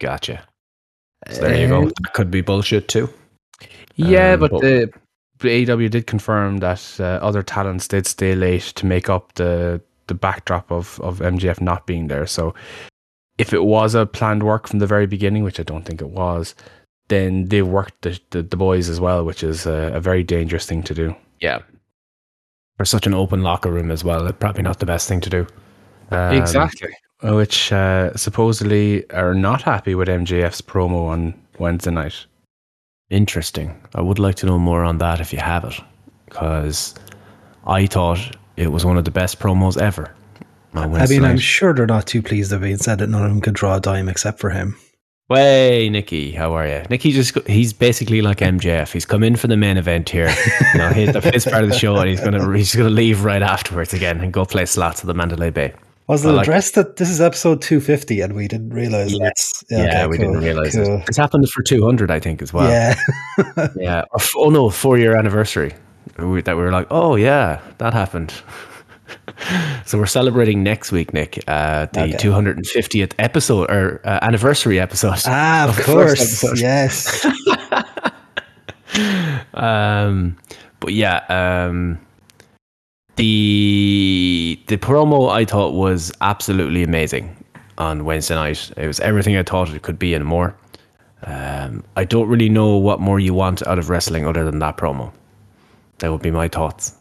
[0.00, 0.42] Gotcha.
[1.30, 1.84] So there you go.
[1.86, 3.08] That could be bullshit too.
[3.96, 4.60] yeah, Um, but but-
[5.40, 9.80] the, AW did confirm that uh, other talents did stay late to make up the
[10.08, 12.26] the backdrop of of MJF not being there.
[12.26, 12.54] So
[13.38, 16.10] if it was a planned work from the very beginning, which I don't think it
[16.10, 16.54] was,
[17.08, 20.66] then they've worked the the, the boys as well, which is a, a very dangerous
[20.66, 21.14] thing to do.
[21.40, 21.60] Yeah.
[22.76, 25.30] For such an open locker room as well, it's probably not the best thing to
[25.30, 25.46] do.
[26.10, 26.90] Um, exactly.
[27.22, 32.26] Which uh, supposedly are not happy with MJF's promo on Wednesday night.
[33.10, 33.74] Interesting.
[33.94, 35.74] I would like to know more on that if you have it,
[36.26, 36.94] because
[37.66, 40.14] I thought it was one of the best promos ever.
[40.74, 43.30] I Wednesday mean, I'm sure they're not too pleased of being said that none of
[43.30, 44.76] them could draw a dime except for him.
[45.28, 46.82] Way, Nikki, how are you?
[46.88, 48.90] Nikki just—he's basically like MJF.
[48.92, 50.34] He's come in for the main event here.
[50.72, 53.24] You know, he's the first part of the show, and he's gonna he's gonna leave
[53.24, 55.74] right afterwards again and go play slots at the Mandalay Bay.
[56.06, 59.18] Was it like- addressed that this is episode 250 and we didn't realize Yeah.
[59.24, 60.96] that's Yeah, okay, we cool, didn't realize cool.
[61.00, 61.04] it.
[61.08, 62.70] It's happened for 200, I think, as well.
[62.70, 62.94] Yeah.
[63.76, 64.04] Yeah.
[64.12, 65.74] Or oh no, four year anniversary.
[66.18, 68.32] We, that we were like, oh yeah, that happened.
[69.86, 72.12] so we're celebrating next week, Nick, uh, the Okay.
[72.16, 75.14] 250th episode or uh, anniversary episode.
[75.26, 76.60] ah, of first course.
[76.60, 77.26] Yes.
[79.54, 80.36] Um,
[80.80, 81.98] but yeah, um,
[83.16, 87.36] the the promo I thought was absolutely amazing
[87.76, 88.70] on Wednesday night.
[88.76, 90.54] It was everything I thought it could be and more.
[91.24, 94.76] Um, I don't really know what more you want out of wrestling other than that
[94.76, 95.12] promo.
[95.98, 96.94] That would be my thoughts.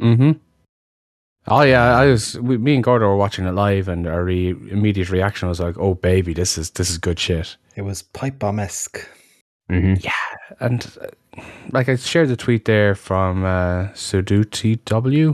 [0.00, 0.32] Mm-hmm.
[1.48, 2.38] Oh yeah, I was.
[2.40, 5.78] We, me and Gordo were watching it live, and our re- immediate reaction was like,
[5.78, 9.06] "Oh baby, this is this is good shit." it was pipe bomb esque.
[9.70, 10.06] Mm-hmm.
[10.60, 11.40] And uh,
[11.72, 15.30] like I shared the tweet there from uh, Suduti W,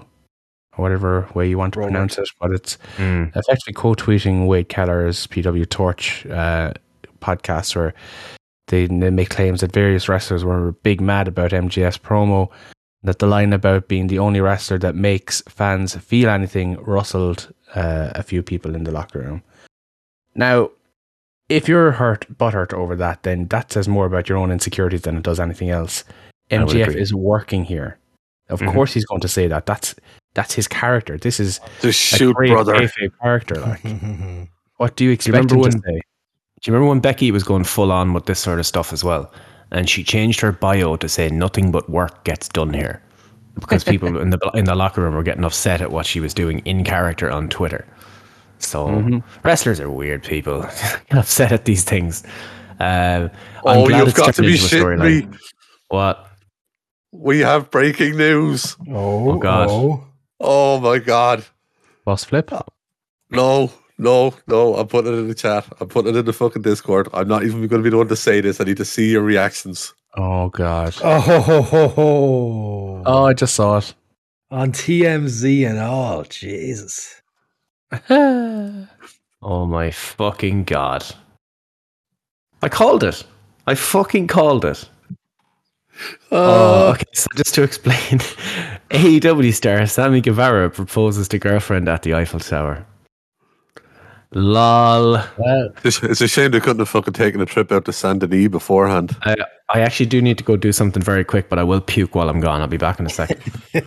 [0.77, 1.93] or whatever way you want to Robert.
[1.93, 3.29] pronounce it, but it's Mm.
[3.37, 6.73] effectively co-tweeting Wade Keller's PW Torch uh,
[7.21, 7.95] podcast where
[8.69, 12.51] they, they make claims that various wrestlers were big mad about MJF's promo.
[13.05, 18.13] That the line about being the only wrestler that makes fans feel anything rustled uh,
[18.15, 19.43] a few people in the locker room.
[20.37, 20.71] Now,
[21.49, 25.17] if you're hurt, butthurt over that, then that says more about your own insecurities than
[25.17, 26.05] it does anything else.
[26.51, 27.99] I MJF is working here.
[28.49, 28.73] Of Mhm.
[28.73, 29.67] course, he's going to say that.
[29.67, 29.95] That's
[30.35, 31.19] that's his character.
[31.19, 32.89] This is Just a shoot, great brother.
[33.21, 33.57] character.
[33.61, 33.83] Like,
[34.77, 36.01] what do you expect remember him to when- say?
[36.63, 39.03] Do you remember when Becky was going full on with this sort of stuff as
[39.03, 39.31] well?
[39.73, 43.03] And she changed her bio to say nothing but work gets done here.
[43.55, 46.33] Because people in the in the locker room were getting upset at what she was
[46.35, 47.87] doing in character on Twitter.
[48.59, 49.19] So Mm-hmm.
[49.43, 50.61] wrestlers are weird people.
[51.09, 52.23] Get upset at these things.
[52.79, 53.29] Uh,
[53.67, 55.39] I'm Oh, glad you've it's got to turned be into a shitting me.
[55.89, 56.29] What?
[57.13, 58.77] We have breaking news.
[58.91, 59.69] Oh, God.
[59.71, 60.05] oh.
[60.41, 61.45] Oh my god.
[62.05, 62.51] Boss flip.
[63.31, 63.71] No,
[64.03, 64.75] no, no.
[64.77, 65.67] I'm putting it in the chat.
[65.81, 67.09] I'm putting it in the fucking Discord.
[67.13, 68.61] I'm not even going to be the one to say this.
[68.61, 69.95] I need to see your reactions.
[70.17, 70.95] Oh god.
[71.03, 73.03] Oh, ho, ho, ho, ho.
[73.07, 73.95] Oh, I just saw it.
[74.51, 76.25] On TMZ and all.
[76.25, 77.23] Jesus.
[79.45, 81.05] Oh my fucking god!
[82.63, 83.25] I called it.
[83.67, 84.89] I fucking called it.
[86.31, 87.05] Uh, oh, okay.
[87.13, 87.97] So just to explain,
[88.91, 92.87] AEW star Sammy Guevara proposes to girlfriend at the Eiffel Tower.
[94.35, 95.17] Lol.
[95.85, 98.49] It's, it's a shame they couldn't have fucking taken a trip out to Saint Denis
[98.49, 99.17] beforehand.
[99.23, 99.35] I,
[99.71, 102.29] I actually do need to go do something very quick, but I will puke while
[102.29, 102.61] I'm gone.
[102.61, 103.41] I'll be back in a second.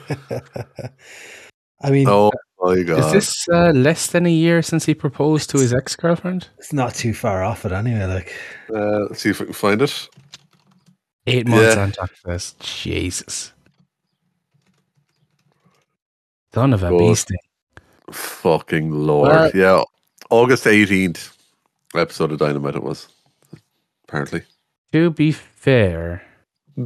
[1.82, 3.00] I mean, Oh my god.
[3.00, 6.48] Is this uh, less than a year since he proposed to his ex girlfriend?
[6.58, 8.06] it's not too far off it anyway.
[8.06, 8.34] Like,
[8.74, 10.10] Uh, let's see if we can find it.
[11.28, 11.82] Eight months Yeah.
[11.84, 12.54] on top of this.
[12.60, 13.52] Jesus.
[16.54, 17.00] Son of a God.
[17.00, 17.36] beastie.
[18.12, 19.32] Fucking lord.
[19.32, 19.84] Well- yeah.
[20.36, 21.34] August 18th
[21.95, 23.08] episode of Dynamite it was.
[24.08, 24.41] Apparently.
[24.91, 26.21] To be fair,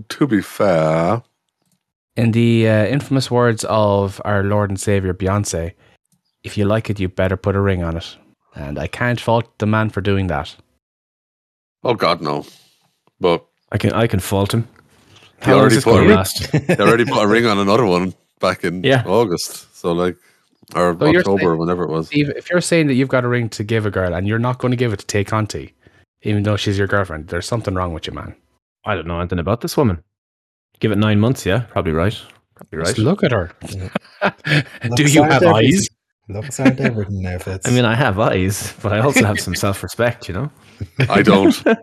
[0.09, 1.23] To be fair.
[2.15, 5.73] in the uh, infamous words of our Lord and Savior Beyonce,
[6.43, 8.17] if you like it, you better put a ring on it.
[8.55, 10.55] And I can't fault the man for doing that.
[11.83, 12.45] Oh god no.
[13.19, 14.67] But I can I can fault him.
[15.39, 18.13] He How long already put a ring- they already put a ring on another one
[18.39, 19.03] back in Yeah.
[19.07, 19.75] August.
[19.75, 20.17] So like
[20.75, 22.07] or So October, saying- whenever it was.
[22.07, 24.39] Steve, if you're saying that you've got a ring to give a girl and you're
[24.39, 25.73] not going to give it to Tay Conti,
[26.23, 28.35] even though she's your girlfriend, there's something wrong with you, man.
[28.85, 30.03] I don't know anything about this woman.
[30.79, 32.17] Give it nine months, yeah, probably right.
[32.55, 32.87] Probably right.
[32.87, 33.51] Just look at her.
[34.95, 35.87] Do you have eyes?
[36.29, 37.67] looks aren't everything now, Fitz.
[37.67, 40.51] I mean, I have eyes, but I also have some self-respect, you know.
[41.09, 41.55] I don't.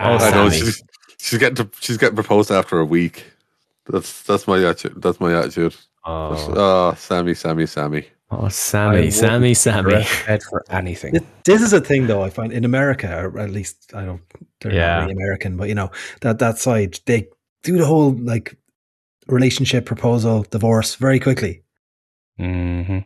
[0.00, 0.82] Ah, oh, I know she's
[1.20, 3.24] she's getting to, she's getting proposed after a week.
[3.86, 5.00] That's that's my attitude.
[5.00, 5.76] That's my attitude.
[6.04, 8.06] Oh, Oh, Sammy, Sammy, Sammy.
[8.30, 10.02] oh I Sammy, wouldn't Sammy, Sammy.
[10.02, 11.12] Head for anything.
[11.12, 12.22] Th- This is a thing, though.
[12.22, 14.20] I find in America, or at least I don't.
[14.60, 14.96] They're Yeah.
[14.96, 15.90] not really American, but you know
[16.20, 17.28] that that side they
[17.62, 18.56] do the whole like
[19.28, 21.62] relationship proposal, divorce very quickly.
[22.38, 22.98] hmm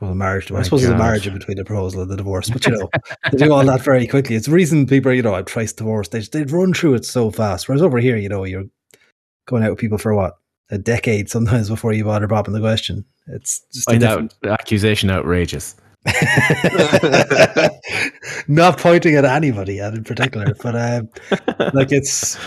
[0.00, 0.50] Well, marriage.
[0.50, 2.72] I My suppose there's a marriage in between the proposal and the divorce, but you
[2.72, 2.88] know
[3.32, 4.36] they do all that very quickly.
[4.36, 6.12] It's the reason people, you know, I've twice divorced.
[6.12, 7.68] They they run through it so fast.
[7.68, 8.64] Whereas over here, you know, you're
[9.46, 10.34] going out with people for what
[10.70, 13.04] a decade sometimes before you bother bobbing the question.
[13.28, 15.74] It's just different- out the accusation outrageous.
[18.48, 21.08] not pointing at anybody in particular, but um,
[21.74, 22.38] like it's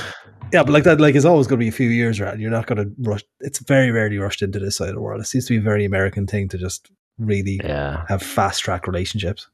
[0.54, 2.40] yeah, but like that, like it's always going to be a few years, right?
[2.40, 3.22] You're not going to rush.
[3.42, 5.22] It's very rarely rushed into this side of the world.
[5.22, 8.88] It seems to be a very American thing to just really Yeah, have fast track
[8.88, 9.48] relationships.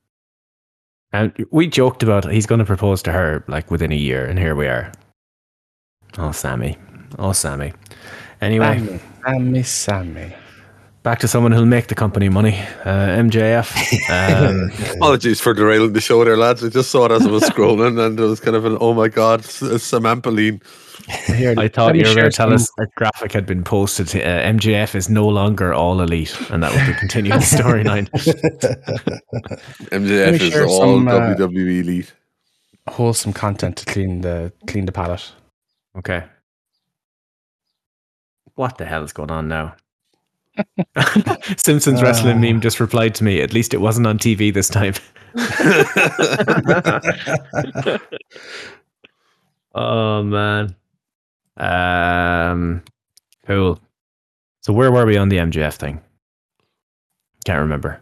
[1.12, 4.38] and we joked about he's going to propose to her like within a year, and
[4.40, 4.92] here we are.
[6.18, 6.78] Oh, Sammy.
[7.20, 7.74] Oh, Sammy.
[8.42, 10.36] Anyway, Sammy, Sammy, Sammy.
[11.04, 12.60] back to someone who'll make the company money.
[12.84, 13.70] Uh, MJF.
[14.10, 16.64] Um, Apologies for derailing the show there, lads.
[16.64, 18.94] I just saw it as I was scrolling, and it was kind of an oh
[18.94, 20.62] my god, s- Samanthaline.
[21.28, 24.08] Here, I thought you were going to tell us a graphic had been posted.
[24.10, 28.10] To, uh, MJF is no longer all elite, and that would be continuing the storyline.
[29.92, 32.14] MJF is all some, uh, WWE elite.
[32.90, 35.32] wholesome content to clean the clean the palate.
[35.98, 36.24] Okay.
[38.56, 39.76] What the hell is going on now?
[41.58, 42.40] Simpsons wrestling Ah.
[42.40, 43.42] meme just replied to me.
[43.42, 44.94] At least it wasn't on TV this time.
[49.76, 50.76] oh man.
[51.58, 52.84] Um.
[53.46, 53.80] Cool.
[54.62, 56.02] So where were we on the MJF thing?
[57.46, 58.00] Can't remember.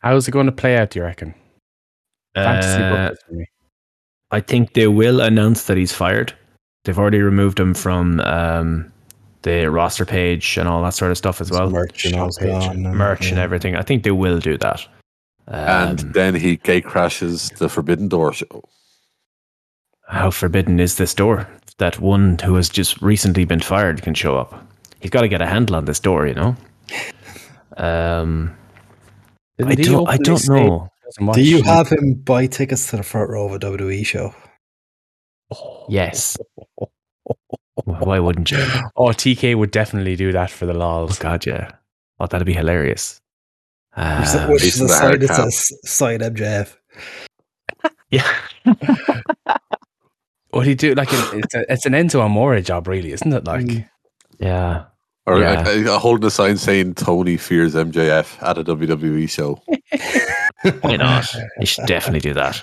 [0.00, 0.90] How's it going to play out?
[0.90, 1.34] Do you reckon?
[2.34, 3.46] Fantasy Uh, book for me.
[4.30, 6.34] I think they will announce that he's fired.
[6.84, 8.92] They've already removed him from um,
[9.44, 11.70] the roster page and all that sort of stuff as well.
[11.70, 13.76] merch and all page, gone and- merch and everything.
[13.76, 14.86] I think they will do that.
[15.46, 18.62] Um, and then he gate crashes the Forbidden Door show.
[20.08, 24.36] how forbidden is this door that one who has just recently been fired can show
[24.36, 24.66] up?
[25.00, 26.56] He's got to get a handle on this door, you know.
[27.76, 28.56] Um,
[29.62, 30.08] I don't.
[30.08, 30.88] I don't know.
[31.00, 33.58] he doesn't watch Do you have him buy tickets to the front row of a
[33.58, 34.34] WWE show?
[35.88, 36.36] Yes.
[37.84, 38.64] Why wouldn't you?
[38.96, 41.18] Oh, TK would definitely do that for the Oh lols.
[41.18, 41.70] God, yeah.
[42.20, 43.20] Oh, that'd be hilarious.
[43.96, 45.50] Which Um, which is a side, it's a
[45.86, 46.76] side MJF.
[48.10, 48.28] yeah.
[50.50, 50.94] What he do?
[50.94, 53.44] Like it- it's a, it's an Enzo Amore job, really, isn't it?
[53.44, 53.88] Like Mm.
[54.38, 54.84] Yeah.
[55.26, 55.64] Or Yeah.
[55.66, 59.60] uh, uh, holding a sign saying Tony fears MJF at a WWE show.
[60.82, 61.26] Why not?
[61.58, 62.62] You should definitely do that.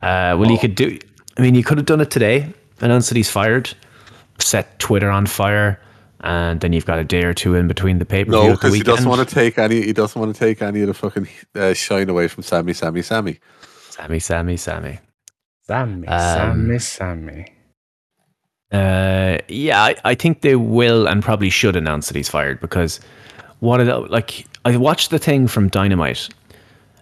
[0.00, 0.98] Uh, well, you could do.
[1.36, 2.52] I mean, you could have done it today.
[2.80, 3.74] Announced that he's fired.
[4.38, 5.80] Set Twitter on fire,
[6.20, 8.40] and then you've got a day or two in between the pay per view.
[8.48, 9.82] No, because he doesn't want to take any.
[9.82, 13.02] He doesn't want to take any of the fucking uh, shine away from Sammy, Sammy,
[13.02, 13.38] Sammy.
[13.90, 15.00] Sammy, Sammy, Sammy.
[15.66, 17.52] Sammy, Um, Sammy, Sammy.
[18.70, 23.00] Uh, yeah, I, I think they will and probably should announce that he's fired because
[23.60, 26.28] what it like I watched the thing from Dynamite,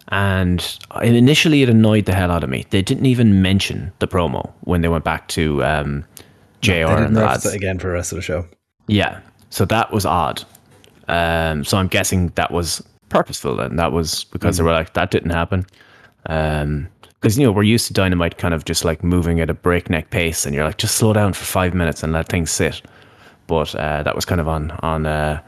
[0.09, 2.65] and initially it annoyed the hell out of me.
[2.69, 6.05] They didn't even mention the promo when they went back to um,
[6.61, 6.71] Jr.
[6.71, 7.45] And the lads.
[7.45, 8.47] again for the rest of the show.
[8.87, 10.43] Yeah, so that was odd.
[11.07, 15.11] Um, so I'm guessing that was purposeful, and that was because they were like that
[15.11, 15.65] didn't happen.
[16.27, 16.89] Um,
[17.19, 20.09] because you know we're used to Dynamite kind of just like moving at a breakneck
[20.09, 22.81] pace, and you're like just slow down for five minutes and let things sit.
[23.47, 25.41] But uh, that was kind of on on uh,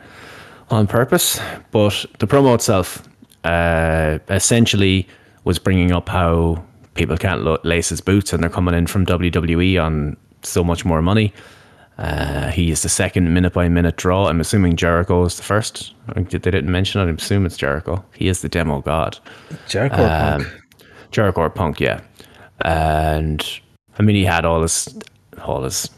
[0.69, 1.39] on purpose.
[1.71, 3.07] But the promo itself
[3.43, 5.07] uh, essentially
[5.43, 6.63] was bringing up how
[6.95, 11.01] people can't lace his boots, and they're coming in from WWE on so much more
[11.01, 11.33] money.
[11.97, 14.27] Uh, he is the second minute by minute draw.
[14.27, 15.93] I'm assuming Jericho is the first.
[16.15, 17.11] They didn't mention it.
[17.11, 18.03] I assume it's Jericho.
[18.15, 19.19] He is the demo god.
[19.67, 20.61] Jericho or Um, Punk.
[21.11, 21.99] Jericho or Punk, yeah.
[22.61, 23.45] And
[23.97, 24.97] I mean, he had all his
[25.43, 25.89] all his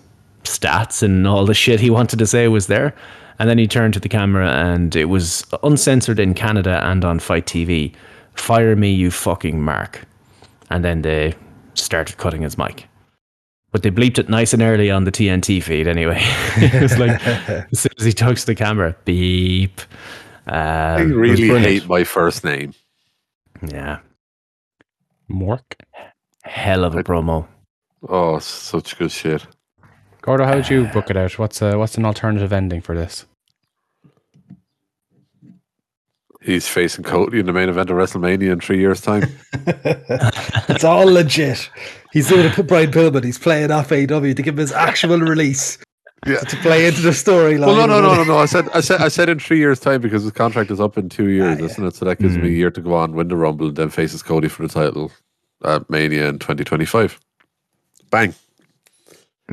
[0.43, 2.95] stats and all the shit he wanted to say was there.
[3.37, 7.19] And then he turned to the camera, and it was uncensored in Canada and on
[7.19, 7.93] Fight TV.
[8.35, 10.05] Fire me, you fucking mark.
[10.69, 11.33] And then they
[11.73, 12.87] started cutting his mic.
[13.71, 16.17] But they bleeped it nice and early on the TNT feed anyway.
[16.57, 19.79] it was like, as soon as he talks to the camera, beep.
[20.47, 22.73] Um, I really hate my first name.
[23.65, 23.99] Yeah.
[25.29, 25.75] Mork.
[26.43, 27.47] Hell of a promo.
[28.07, 29.45] Oh, such good shit.
[30.21, 31.37] Gordo, how would you book it out?
[31.39, 33.25] What's a, what's an alternative ending for this?
[36.41, 39.23] He's facing Cody in the main event of WrestleMania in three years' time.
[39.53, 41.69] it's all legit.
[42.11, 43.23] He's doing it with Brian Pillman.
[43.23, 45.77] He's playing off AW to give him his actual release
[46.25, 46.39] Yeah.
[46.39, 47.67] to play into the storyline.
[47.67, 48.37] Well, no, no, no, no, no.
[48.37, 50.97] I said, I said, I said in three years' time because his contract is up
[50.97, 51.95] in two years, Ah, isn't it?
[51.95, 52.43] So that gives Mm.
[52.43, 54.69] me a year to go on, win the Rumble, and then faces Cody for the
[54.73, 55.11] title
[55.63, 57.19] at Mania in 2025.
[58.09, 58.35] Bang.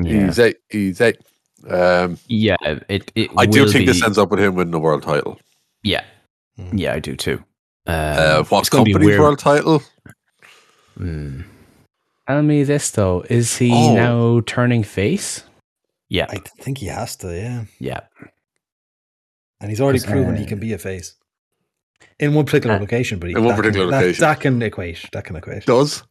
[0.01, 0.27] Yeah.
[0.29, 1.13] Easy, easy.
[1.69, 2.55] Um, Yeah,
[2.89, 3.11] it.
[3.15, 5.39] it I do think be, this ends up with him winning the world title.
[5.83, 6.03] Yeah,
[6.59, 6.77] Mm.
[6.79, 7.43] yeah, I do too.
[7.87, 9.81] Um, Uh, what it's company's world title?
[10.99, 11.45] Mm,
[12.29, 13.95] Tell me this though: is he Oh.
[13.95, 15.43] now turning face?
[16.09, 17.65] yeah, I think he has to, yeah.
[17.79, 17.99] yeah,
[19.61, 21.15] And he's already proven uh, he can be a face
[22.19, 23.17] in one particular Uh, location.
[23.19, 24.21] But he, in one that particular can, that- location.
[24.21, 25.05] that, can equate.
[25.11, 25.65] That can equate.
[25.65, 26.03] Does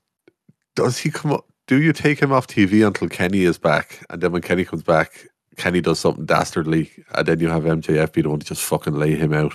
[0.74, 1.44] does he come up?
[1.68, 4.82] Do you take him off TV until Kenny is back, and then when Kenny comes
[4.82, 5.26] back,
[5.56, 8.94] Kenny does something dastardly, and then you have MJF be the one to just fucking
[8.94, 9.54] lay him out?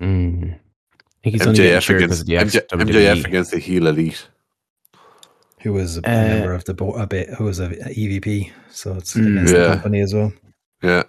[0.00, 0.54] Mm.
[0.54, 0.58] I
[1.22, 4.28] think he's only getting MJF because against of the MJ, MJF against the heel elite.
[5.62, 8.50] Who was a Uh, member of the board, a bit, who was a EVP.
[8.70, 9.32] So it's Mm.
[9.32, 9.60] against Yeah.
[9.60, 10.32] the company as well.
[10.82, 11.02] Yeah,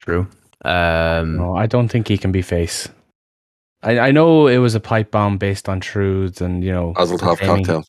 [0.00, 0.26] True.
[0.64, 2.88] Um, No, I don't think he can be face.
[3.82, 7.18] I, I know it was a pipe bomb based on truths, and you know, Mazel
[7.18, 7.84] tov claiming- cocktail.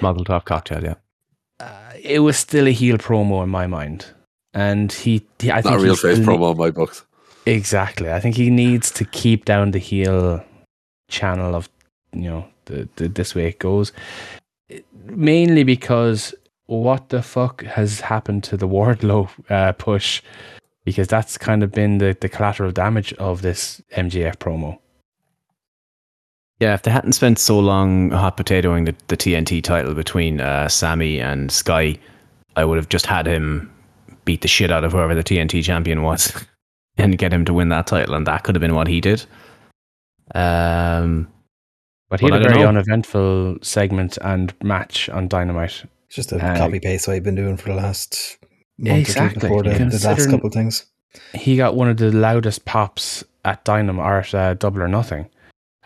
[0.00, 0.82] Model top cocktail.
[0.84, 0.94] Yeah.
[1.60, 4.06] Uh, it was still a heel promo in my mind,
[4.54, 7.04] and he, he I think Not a he real face still- promo in my books.
[7.46, 8.12] Exactly.
[8.12, 10.44] I think he needs to keep down the heel
[11.08, 11.68] channel of,
[12.12, 13.92] you know, the, the this way it goes.
[15.04, 16.34] Mainly because
[16.66, 20.22] what the fuck has happened to the Wardlow uh, push?
[20.84, 24.78] Because that's kind of been the, the collateral damage of this MJF promo.
[26.60, 30.68] Yeah, if they hadn't spent so long hot potatoing the, the TNT title between uh,
[30.68, 31.98] Sammy and Sky,
[32.56, 33.72] I would have just had him
[34.24, 36.32] beat the shit out of whoever the TNT champion was
[36.98, 39.24] and get him to win that title, and that could have been what he did.
[40.34, 41.28] Um,
[42.12, 42.68] But he Well, had a very know.
[42.68, 45.84] uneventful segment and match on Dynamite.
[46.08, 48.36] It's just a Uh, copy paste what I've been doing for the last
[48.76, 49.40] month or Exactly.
[49.40, 50.84] two before the, the last couple of things.
[51.32, 55.30] he got one of the loudest pops at Dynamite or at uh, Double or Nothing,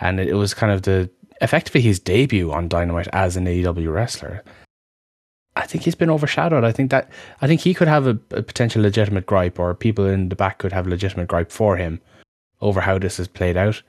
[0.01, 1.09] and it, it was kind of the
[1.41, 4.43] effectively his debut on Dynamite as an AEW wrestler.
[5.55, 6.65] I think he's been overshadowed.
[6.65, 7.09] I think that
[7.41, 10.59] I think he could have a, a potential legitimate gripe, or people in the back
[10.59, 12.01] could have legitimate gripe for him
[12.61, 13.81] over how this has played out.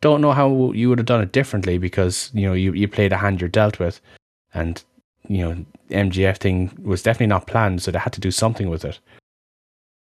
[0.00, 3.12] Don't know how you would have done it differently because you know you, you played
[3.12, 4.00] a hand you're dealt with,
[4.52, 4.82] and
[5.28, 8.84] you know MJF thing was definitely not planned, so they had to do something with
[8.84, 9.00] it.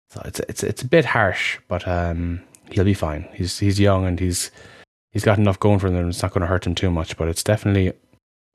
[0.09, 3.27] So it's it's it's a bit harsh, but um, he'll be fine.
[3.33, 4.51] He's he's young and he's
[5.11, 6.09] he's got enough going for him.
[6.09, 7.93] It's not going to hurt him too much, but it's definitely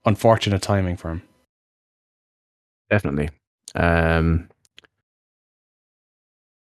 [0.05, 1.23] unfortunate timing for him.
[2.91, 3.31] Definitely.
[3.75, 4.49] Um,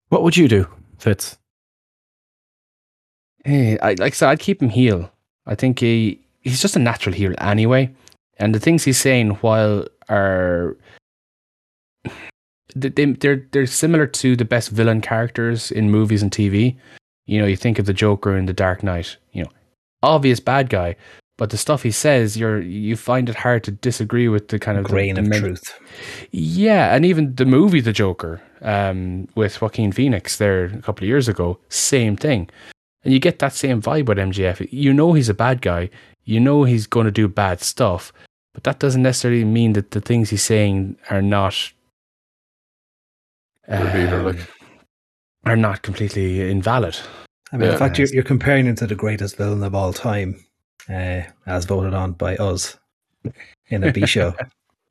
[0.09, 1.37] what would you do, Fitz?
[3.47, 5.09] Hey, I, like I said, I'd keep him heel.
[5.45, 7.89] I think he he's just a natural heel anyway,
[8.37, 10.75] and the things he's saying while are
[12.75, 16.75] they, they- they're they're similar to the best villain characters in movies and TV.
[17.25, 19.15] You know, you think of the Joker in The Dark Knight.
[19.31, 19.49] You know,
[20.03, 20.95] obvious bad guy,
[21.37, 24.77] but the stuff he says, you're you find it hard to disagree with the kind
[24.77, 25.79] of the- Grain the of men- truth.
[26.31, 31.07] yeah, and even the movie The Joker um, with Joaquin Phoenix there a couple of
[31.07, 32.49] years ago, same thing.
[33.07, 34.67] And you get that same vibe with MJF.
[34.69, 35.89] You know he's a bad guy.
[36.25, 38.11] You know he's going to do bad stuff,
[38.53, 41.55] but that doesn't necessarily mean that the things he's saying are not
[43.65, 44.39] Good either, um, like.
[45.45, 46.97] are not completely invalid.
[47.53, 47.73] I mean, Yeah.
[47.75, 50.43] in fact, you're, you're comparing him to the greatest villain of all time,
[50.89, 52.77] uh, as voted on by us
[53.69, 54.35] in a B show.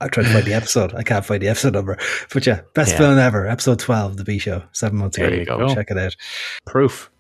[0.00, 0.94] I tried to find the episode.
[0.94, 1.98] I can't find the episode number.
[2.32, 2.98] But yeah, best Yeah.
[2.98, 5.28] villain ever, episode 12, the B show, seven months ago.
[5.28, 5.74] There you go.
[5.74, 6.16] Check it out.
[6.64, 7.10] Proof.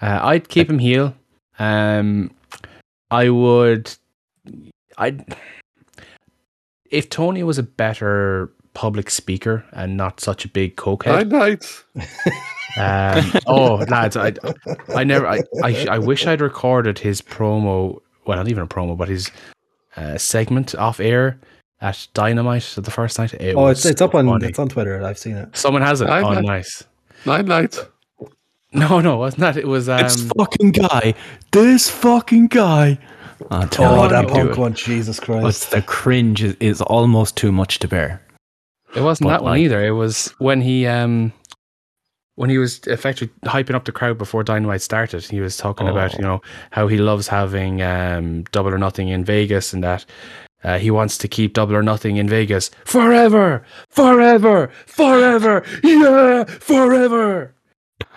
[0.00, 1.14] Uh, I'd keep him heel.
[1.58, 2.30] Um,
[3.10, 3.94] I would.
[4.98, 5.36] I'd.
[6.90, 11.06] If Tony was a better public speaker and not such a big cokehead.
[11.06, 11.84] Nine nights.
[12.76, 14.32] Um, oh, lads, I,
[14.94, 15.26] I never.
[15.26, 18.00] I, I, I wish I'd recorded his promo.
[18.26, 19.30] Well, not even a promo, but his
[19.96, 21.38] uh, segment off air
[21.80, 23.34] at Dynamite the first night.
[23.34, 24.46] It Oh, it's, it's up on funny.
[24.46, 25.02] it's on Twitter.
[25.02, 25.56] I've seen it.
[25.56, 26.08] Someone has it.
[26.08, 26.40] I oh, know.
[26.40, 26.84] nice.
[27.26, 27.80] Nine nights.
[28.72, 29.56] No, no, it wasn't.
[29.56, 29.88] It was.
[29.88, 31.14] Um, this fucking guy.
[31.50, 32.98] This fucking guy.
[33.50, 34.74] I'll Oh, you that punk one.
[34.74, 35.70] Jesus But Christ.
[35.70, 38.22] the cringe is, is almost too much to bear.
[38.94, 39.84] It wasn't But that one either.
[39.84, 41.32] It was when he um
[42.36, 45.24] when he was effectively hyping up the crowd before Dynamite started.
[45.24, 46.18] He was talking about Oh.
[46.18, 50.04] you know how he loves having um Double or Nothing in Vegas and that.
[50.62, 57.54] Uh, he wants to keep Double or Nothing in Vegas forever, forever, forever, yeah, forever.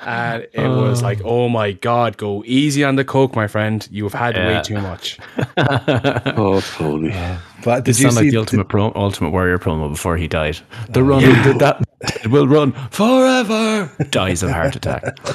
[0.05, 1.05] And it was Oh.
[1.05, 3.87] like, oh my god, go easy on the coke, my friend.
[3.91, 4.47] You have had Yeah.
[4.57, 5.17] way too much.
[6.37, 7.13] Oh, Tony.
[7.63, 10.27] But This did you sound see like the ultimate pro, Ultimate Warrior promo before he
[10.27, 10.57] died.
[10.89, 11.43] The run Yeah.
[11.43, 11.81] did that.
[12.23, 13.89] It will run forever.
[14.09, 15.03] Dies of heart attack.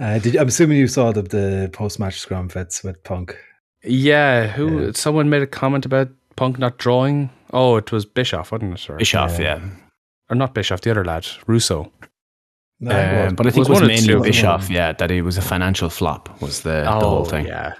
[0.00, 3.36] Uh, did I'm assuming you saw the, the post match scrum Fitz with Punk.
[3.84, 4.86] Yeah, who?
[4.86, 4.90] Yeah.
[4.92, 7.30] Someone made a comment about Punk not drawing.
[7.52, 8.90] Oh, it was Bischoff, wasn't it?
[8.90, 9.58] Or, Bischoff, Yeah.
[9.58, 9.68] yeah.
[10.30, 11.92] or not Bischoff, the other lad, Russo.
[12.80, 14.28] No, it Um, but I think was it was of the mainly.
[14.30, 17.46] Bischoff, yeah, that he was a financial flop was the, the whole thing.
[17.46, 17.74] Oh, Yeah,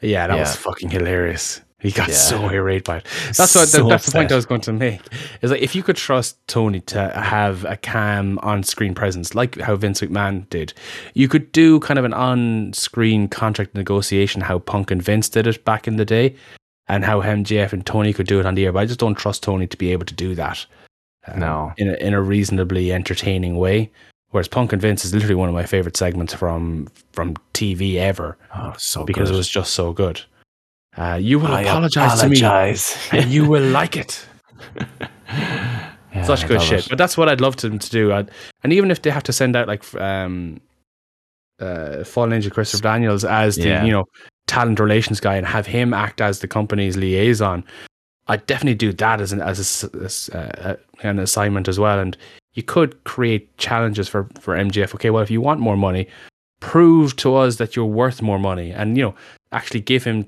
[0.00, 1.60] yeah, that was fucking hilarious.
[1.80, 2.14] He got Yeah.
[2.14, 3.06] so irate by it.
[3.36, 3.68] That's what.
[3.68, 4.32] So that's the point.
[4.32, 5.02] I was going to make.
[5.42, 9.76] Is like if you could trust Tony to have a calm on-screen presence, like how
[9.76, 10.72] Vince McMahon did,
[11.12, 15.62] you could do kind of an on-screen contract negotiation, how Punk and Vince did it
[15.66, 16.34] back in the day,
[16.88, 18.72] and how MJF and Tony could do it on the air.
[18.72, 20.64] But I just don't trust Tony to be able to do that.
[21.28, 21.72] Um, No.
[21.76, 23.90] in a, in a reasonably entertaining way.
[24.30, 28.36] Whereas Punk and Vince is literally one of my favorite segments from from TV ever
[28.54, 29.34] Oh, so because good.
[29.34, 30.20] it was just so good.
[30.96, 32.96] Uh, you will apologize apologize.
[33.10, 34.26] to me, and you will like it.
[36.14, 36.84] Yeah, Such good shit.
[36.84, 36.88] it.
[36.88, 38.12] But that's what I'd love them to do.
[38.12, 38.30] I'd,
[38.62, 40.60] and even if they have to send out like um,
[41.60, 43.84] uh, Fallen Angel Christopher Daniels as the Yeah.
[43.84, 44.04] you know
[44.46, 47.64] talent relations guy and have him act as the company's liaison,
[48.28, 51.98] I'd definitely do that as an as a as, uh, an assignment as well.
[51.98, 52.16] And
[52.54, 54.94] you could create challenges for for MJF.
[54.94, 56.06] Okay, well if you want more money,
[56.60, 59.14] prove to us that you're worth more money, and you know
[59.52, 60.26] actually give him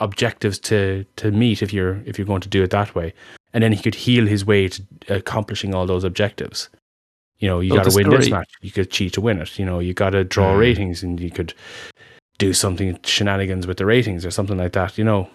[0.00, 3.12] objectives to to meet if you're if you're going to do it that way
[3.54, 6.68] and then he could heal his way to accomplishing all those objectives
[7.38, 8.38] you know you got to win this disagree.
[8.38, 10.58] match you could cheat to win it you know you got to draw Mm.
[10.58, 11.54] ratings and you could
[12.36, 15.26] do something shenanigans with the ratings or something like that you know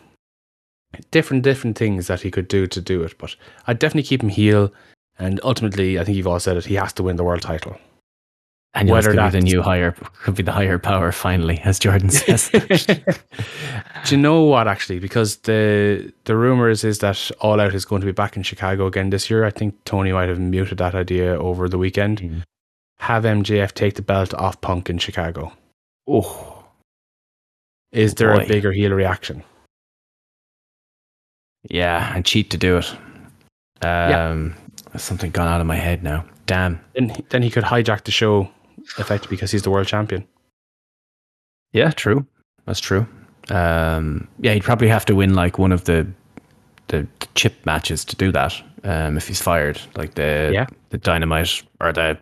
[1.12, 3.36] different different things that he could do to do it but
[3.68, 4.72] i'd definitely keep him heel
[5.20, 7.78] and ultimately i think you've all said it he has to win the world title
[8.76, 9.92] And whether could be the new higher,
[10.24, 12.50] could be the higher power finally, as Jordan says.
[12.50, 14.98] Do you know what actually?
[15.00, 18.88] Because the the rumors is that All Out is going to be back in Chicago
[18.88, 19.46] again this year.
[19.46, 22.22] I think Tony might have muted that idea over the weekend.
[22.22, 22.42] Mm.
[22.98, 25.54] Have MJF take the belt off Punk in Chicago.
[26.10, 26.66] oh,
[27.92, 28.44] Is there Boy.
[28.44, 29.44] a bigger heel reaction?
[31.70, 32.96] Yeah, and cheat to do it.
[33.82, 34.54] Um,
[34.92, 36.26] there's something gone out of my head now.
[36.46, 36.80] Damn.
[36.94, 38.50] Then he- then he could hijack the show,
[38.98, 40.26] effectively because he's the world champion.
[41.72, 42.26] Yeah, true.
[42.66, 43.08] That's true.
[43.50, 46.08] Um, yeah, he'd probably have to win like one of the
[46.90, 48.54] the chip matches to do that.
[48.84, 50.66] Um, if he's fired, like the Yeah.
[50.90, 52.18] the dynamite or the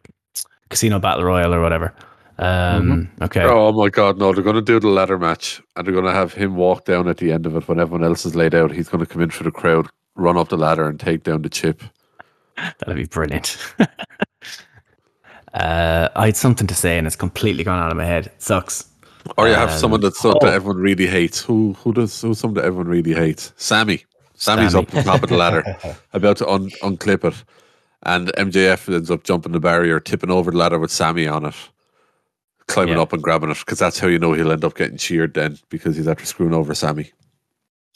[0.70, 1.94] casino battle royal or whatever.
[2.42, 3.44] Um, Okay.
[3.44, 4.34] Oh my god, no!
[4.34, 7.08] They're going to do the ladder match, and they're going to have him walk down
[7.08, 8.72] at the end of it when everyone else is laid out.
[8.72, 11.44] He's going to come in for the crowd, run up the ladder, and take down
[11.44, 11.84] the chip.
[12.80, 13.58] That'd be brilliant.
[15.54, 18.28] uh, I had something to say and it's completely gone out of my head.
[18.28, 18.86] It sucks.
[19.38, 21.42] Or you have Um, someone that's that everyone really hates.
[21.42, 23.54] Who who does who's someone that everyone really hates?
[23.56, 24.04] Sammy.
[24.34, 24.84] Sammy's Sammy.
[24.86, 25.78] up the top of the ladder,
[26.14, 27.44] about to un- unclip it,
[28.04, 31.54] and MJF ends up jumping the barrier, tipping over the ladder with Sammy on it,
[32.68, 33.02] climbing Yeah.
[33.02, 35.58] up and grabbing it, because that's how you know he'll end up getting cheered then,
[35.70, 37.12] because he's after screwing over Sammy.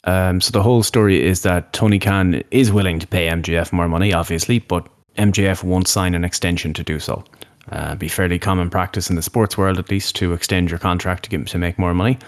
[0.04, 3.88] Um, so the whole story is that Tony Khan is willing to pay MJF more
[3.88, 4.86] money, obviously, but
[5.18, 7.24] MJF won't sign an extension to do so.
[7.72, 11.24] Uh, be fairly common practice in the sports world, at least, to extend your contract
[11.24, 12.18] to get to make more money.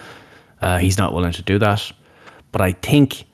[0.60, 1.92] Uh, he's not willing to do that,
[2.50, 3.24] but I think,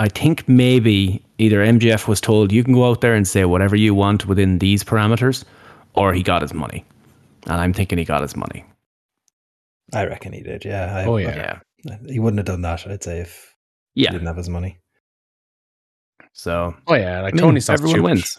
[0.00, 3.76] I think maybe either MJF was told you can go out there and say whatever
[3.76, 5.44] you want within these parameters,
[5.94, 6.84] or he got his money,
[7.46, 8.64] and I'm thinking he got his money.
[9.94, 10.64] I reckon he did.
[10.64, 10.94] Yeah.
[10.96, 11.60] I, Oh, yeah.
[11.84, 12.86] Yeah, He wouldn't have done that.
[12.86, 13.54] I'd say if
[13.94, 14.78] he didn't have his money.
[16.32, 18.04] So Oh yeah, like I mean, Tony's everyone stupid.
[18.04, 18.38] wins.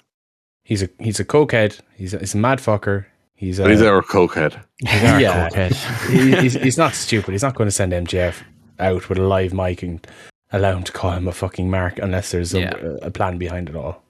[0.63, 1.79] He's a he's a cokehead.
[1.95, 3.05] He's a, he's a mad fucker.
[3.35, 4.61] He's a he's our cokehead.
[4.81, 5.49] yeah.
[6.09, 7.31] he, he's, he's not stupid.
[7.31, 8.35] He's not going to send MJF
[8.79, 10.05] out with a live mic and
[10.51, 12.73] allow him to call him a fucking mark unless there's a, Yeah.
[13.01, 14.03] a plan behind it all.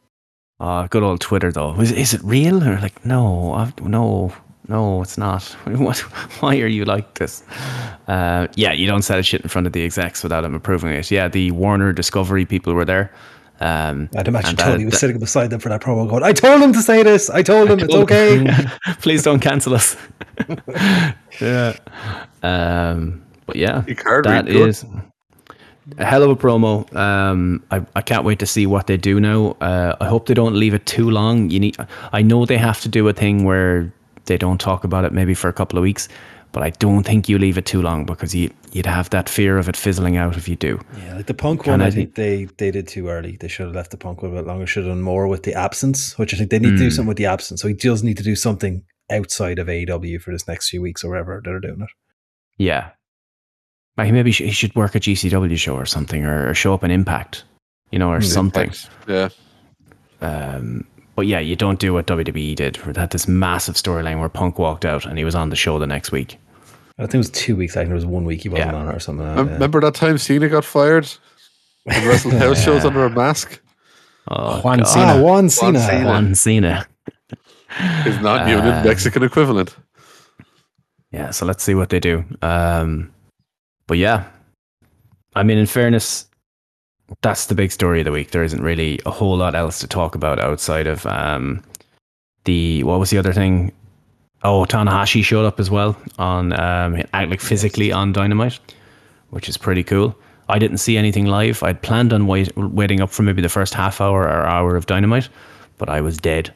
[0.60, 1.80] Uh, good old Twitter though.
[1.80, 4.34] Is, is it real or like no, I've, no,
[4.68, 5.44] no, it's not.
[5.66, 5.98] What?
[6.42, 7.44] Why are you like this?
[8.08, 11.10] Uh, yeah, you don't say shit in front of the execs without them approving it.
[11.12, 13.12] Yeah, the Warner Discovery people were there.
[13.60, 16.24] Um, I'd imagine and that- Tony was that- sitting beside them for that promo going,
[16.24, 17.30] I told him to say this.
[17.30, 18.46] I told him it's okay.
[19.02, 19.98] Please don't cancel us.
[21.42, 21.76] yeah.
[22.44, 24.76] Um, but yeah, He card that read good.
[25.98, 26.94] a hell of a promo.
[26.96, 29.56] Um, I, I can't wait to see what they do now.
[29.62, 31.50] Uh, I hope they don't leave it too long.
[31.50, 31.78] You need.
[32.14, 33.92] I know they have to do a thing where
[34.28, 36.08] they don't talk about it maybe for a couple of weeks,
[36.52, 39.58] but I don't think you leave it too long because you you'd have that fear
[39.58, 40.80] of it fizzling out if you do.
[41.04, 43.38] Yeah, like the punk Can one, I I think they they did too early.
[43.38, 44.68] They should have left the punk one a bit longer.
[44.68, 46.94] Should have done more with the absence, which I think they need to do Mm.
[46.94, 47.62] something with the absence.
[47.62, 51.04] So he does need to do something outside of AEW for this next few weeks
[51.04, 51.90] or wherever they're doing it.
[52.58, 52.90] Yeah.
[53.98, 56.92] Like maybe he should work a GCW show or something, or, or show up in
[56.92, 57.46] Impact,
[57.92, 58.72] you know, or something.
[59.08, 59.30] Yeah.
[60.22, 60.86] Um,
[61.18, 62.76] but yeah, you don't do what WWE did.
[62.76, 65.78] They had this massive storyline where Punk walked out and he was on the show
[65.80, 66.38] the next week.
[67.00, 67.76] I think it was two weeks.
[67.76, 68.78] I think it was one week he wasn't Yeah.
[68.78, 69.26] on it or something.
[69.26, 69.54] Like Mem- that, yeah.
[69.56, 71.08] Remember that time Cena got fired?
[71.88, 73.60] And wrestled house shows under a mask?
[74.30, 75.06] Oh, Juan Cena.
[75.14, 75.80] Ah, Juan Cena.
[75.80, 76.06] Cena.
[76.06, 76.88] Juan Cena.
[78.04, 79.76] His non-union Uh, Mexican equivalent.
[81.12, 82.24] Yeah, so let's see what they do.
[82.42, 83.12] Um,
[83.88, 84.26] but yeah,
[85.36, 86.27] I mean, in fairness,
[87.22, 88.32] that's the big story of the week.
[88.32, 91.64] There isn't really a whole lot else to talk about outside of um,
[92.44, 93.72] the what was the other thing?
[94.44, 98.60] Oh, Tanahashi showed up as well on um, like physically on Dynamite,
[99.30, 100.16] which is pretty cool.
[100.50, 101.64] I didn't see anything live.
[101.64, 104.86] I'd planned on wait, waiting up for maybe the first half hour or hour of
[104.86, 105.30] Dynamite,
[105.78, 106.54] but I was dead.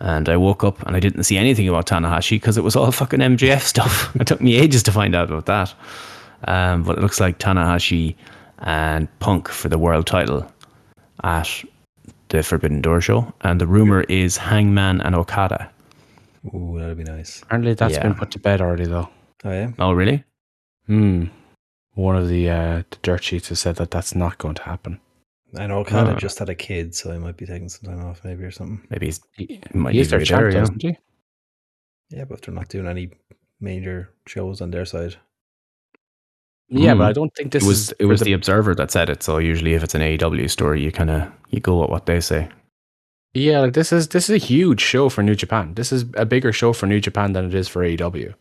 [0.00, 2.90] And I woke up and I didn't see anything about Tanahashi because it was all
[2.90, 4.14] fucking MJF stuff.
[4.20, 5.74] it took me ages to find out about that.
[6.48, 8.16] Um, but it looks like Tanahashi
[8.62, 10.50] and Punk for the world title
[11.24, 11.64] at
[12.28, 13.32] the Forbidden Door show.
[13.42, 15.70] And the rumor is Hangman and Okada.
[16.54, 17.42] Ooh, that'd be nice.
[17.42, 18.02] Apparently that's Yeah.
[18.02, 19.08] been put to bed already though.
[19.44, 19.70] Oh yeah.
[19.78, 20.24] Oh, really?
[20.86, 21.26] Hmm.
[21.94, 25.00] One of the uh, the dirt sheets has said that that's not going to happen.
[25.58, 26.18] I know Okada Ah.
[26.18, 28.80] just had a kid, so he might be taking some time off, maybe or something.
[28.88, 30.58] Maybe he's He, might he is even their be champ, there, yeah.
[30.60, 30.96] doesn't he?
[32.10, 33.10] Yeah, but if they're not doing any
[33.60, 35.16] major shows on their side.
[36.74, 36.98] Yeah, Hmm.
[37.00, 39.10] but I don't think this it was is it was the the Observer that said
[39.10, 39.22] it.
[39.22, 42.18] So usually, if it's an AEW story, you kind of you go with what they
[42.20, 42.48] say.
[43.34, 45.74] Yeah, like this is this is a huge show for New Japan.
[45.74, 48.34] This is a bigger show for New Japan than it is for AEW.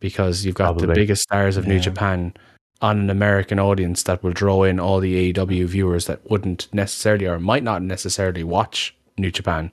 [0.00, 2.32] Because you've got the biggest stars of New Japan
[2.80, 7.26] on an American audience that will draw in all the AEW viewers that wouldn't necessarily
[7.26, 9.72] or might not necessarily watch New Japan.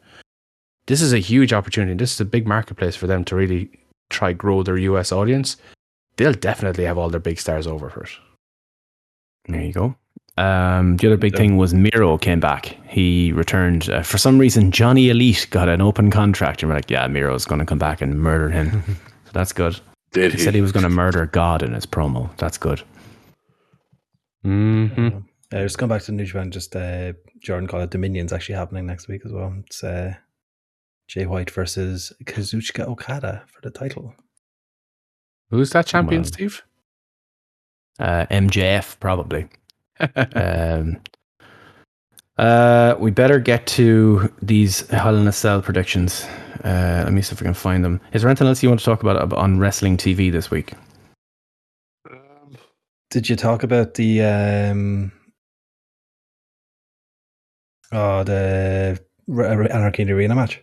[0.87, 1.93] This is a huge opportunity.
[1.93, 3.69] This is a big marketplace for them to really
[4.09, 5.57] try grow their US audience.
[6.17, 8.09] They'll definitely have all their big stars over for it.
[9.47, 9.95] There you go.
[10.37, 12.77] Um, the other big thing was Miro came back.
[12.89, 13.89] He returned.
[13.89, 17.45] Uh, for some reason, Johnny Elite got an open contract, and we're like, yeah, Miro's
[17.45, 18.83] going to come back and murder him.
[19.25, 19.79] so that's good.
[20.11, 20.43] Did He he?
[20.43, 22.35] said he was going to murder God in his promo.
[22.37, 22.81] That's good.
[24.43, 24.87] hmm
[25.53, 26.51] Uh, just come back to New Japan.
[26.51, 29.53] Just uh, Jordan called it Dominion's actually happening next week as well.
[29.65, 30.15] It's uh,
[31.07, 34.13] Jay White versus Kazuchika Okada for the title.
[35.55, 36.27] Who's that champion, Well.
[36.31, 36.63] Steve?
[37.99, 39.47] Uh, MJF probably.
[40.35, 40.99] um,
[42.37, 46.25] uh, we better get to these Hell in a Cell predictions.
[46.63, 48.01] Uh, let me see if I can find them.
[48.11, 50.73] Is there anything else you want to talk about on wrestling TV this week?
[52.11, 52.57] Um,
[53.11, 55.11] Did you talk about the um,
[57.93, 58.99] oh the
[59.31, 60.61] R- R- Anarchy Arena match?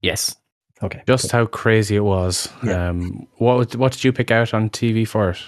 [0.00, 0.34] Yes.
[0.82, 2.48] Okay, Just how crazy it was.
[2.62, 2.88] Yeah.
[2.88, 5.38] Um, what what did you pick out on TV for it?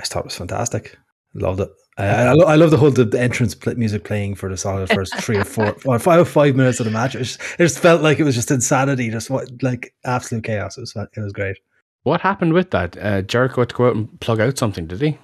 [0.00, 0.96] I thought it was fantastic.
[1.34, 1.70] Loved it.
[1.98, 4.56] I, I, lo- I love the whole the, the entrance pl- music playing for the
[4.56, 7.14] solid first three or four or five or five minutes of the match.
[7.14, 10.78] It just, it just felt like it was just insanity, just what like absolute chaos.
[10.78, 11.58] It was it was great.
[12.04, 12.96] What happened with that?
[12.96, 15.18] Uh, Jericho had to go out and plug out something, did he?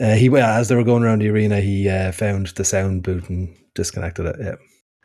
[0.00, 3.28] Uh, he as they were going around the arena, he uh, found the sound boot
[3.28, 4.58] and disconnected it.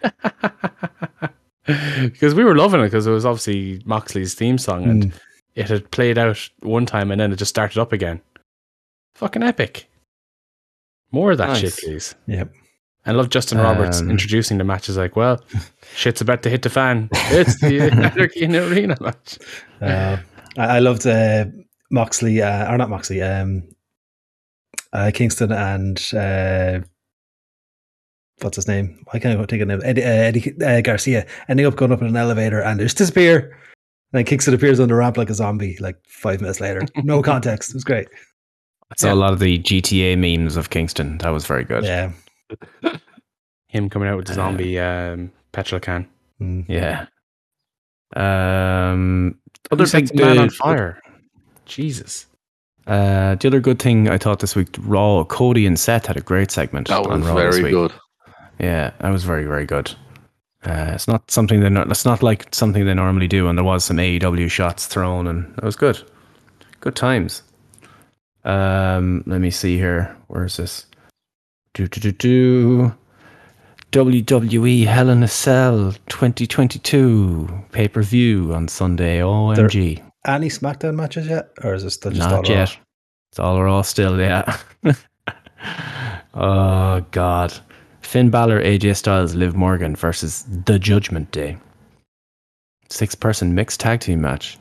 [0.03, 1.29] Yeah,
[2.01, 5.19] Because we were loving it because it was obviously Moxley's theme song and Mm.
[5.55, 8.21] it had played out one time and then it just started up again.
[9.15, 9.89] Fucking epic.
[11.11, 11.59] More of that Nice.
[11.61, 12.15] shit, please.
[12.27, 12.51] Yep.
[13.05, 15.41] I love Justin Roberts Um, introducing the match as like, well,
[15.95, 17.09] shit's about to hit the fan.
[17.13, 19.37] It's the Anarchy in the Arena match.
[19.81, 20.17] Uh,
[20.57, 21.45] I, I loved uh,
[21.91, 23.63] Moxley, uh, or not Moxley, um,
[24.93, 26.79] uh, Kingston and uh,
[28.41, 28.99] what's his name?
[29.11, 29.89] Why can't I think of his name?
[29.89, 32.97] Eddie, uh, Eddie uh, Garcia ending up going up in an elevator and they just
[32.97, 33.39] disappear.
[34.11, 36.81] And then Kingston appears on the ramp like a zombie, like five minutes later.
[37.03, 37.71] No context.
[37.71, 38.07] It was great.
[38.91, 41.17] I saw a lot of the GTA memes of Kingston.
[41.19, 41.83] That was very good.
[41.83, 42.11] Yeah.
[43.67, 46.07] Him coming out with the zombie um, petrol can.
[46.39, 46.65] Mm.
[46.67, 47.07] Yeah.
[48.15, 49.39] Um,
[49.71, 51.01] other Who set big man on fire.
[51.65, 52.27] Jesus.
[52.85, 56.21] Uh, the other good thing I thought this week, Raw, Cody and Seth had a
[56.21, 56.89] great segment.
[56.89, 57.71] that on was Raw this very week.
[57.71, 57.93] good.
[58.63, 59.93] Yeah, that was very very good.
[60.65, 61.89] Uh, it's not something they not.
[61.91, 65.53] It's not like something they normally do, and there was some AEW shots thrown, and
[65.57, 66.01] it was good.
[66.79, 67.43] Good times.
[68.45, 70.15] Um, let me see here.
[70.27, 70.85] Where is this?
[71.73, 72.95] Do do do do.
[73.91, 79.19] WWE Hell in a Cell 2022 pay per view on Sunday.
[79.19, 80.01] OMG.
[80.25, 81.51] Any SmackDown matches yet?
[81.63, 82.55] Or is it still just all Not Raw?
[82.55, 82.77] yet.
[83.31, 84.57] It's all Raw still, yeah.
[86.33, 87.53] oh God.
[88.13, 91.57] Finn Balor, AJ Styles, Liv Morgan versus The Judgment Day.
[92.87, 94.59] Six person mixed tag team match.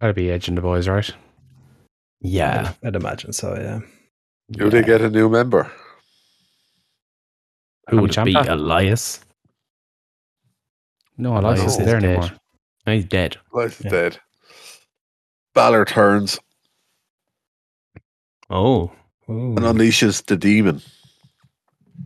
[0.00, 1.10] Gotta be Edge and the boys, right?
[2.22, 2.72] Yeah.
[2.82, 3.80] I'd, I'd imagine so, yeah.
[4.50, 5.70] Do they get a new member?
[7.90, 8.32] Who would it be?
[8.32, 9.20] Elias?
[11.18, 12.10] No, Elias Elias isn't there dead.
[12.12, 12.30] anymore.
[12.86, 13.36] No, he's dead.
[13.52, 13.90] Elias is Yeah.
[13.90, 14.18] dead.
[15.52, 16.38] Balor turns
[18.48, 18.90] Oh.
[19.28, 19.54] Ooh.
[19.54, 20.80] and unleashes the demon.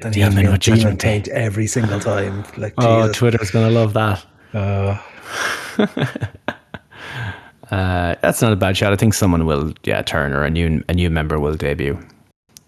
[0.05, 1.09] And he has to Demon with Judgment Demon Day.
[1.09, 2.45] Paint every single time.
[2.57, 3.17] Like, Oh, Jesus.
[3.17, 4.25] Twitter's going to love that.
[4.55, 4.97] Uh,
[7.71, 8.93] uh, that's not a bad shot.
[8.93, 11.99] I think someone will, yeah, turn or a new a new member will debut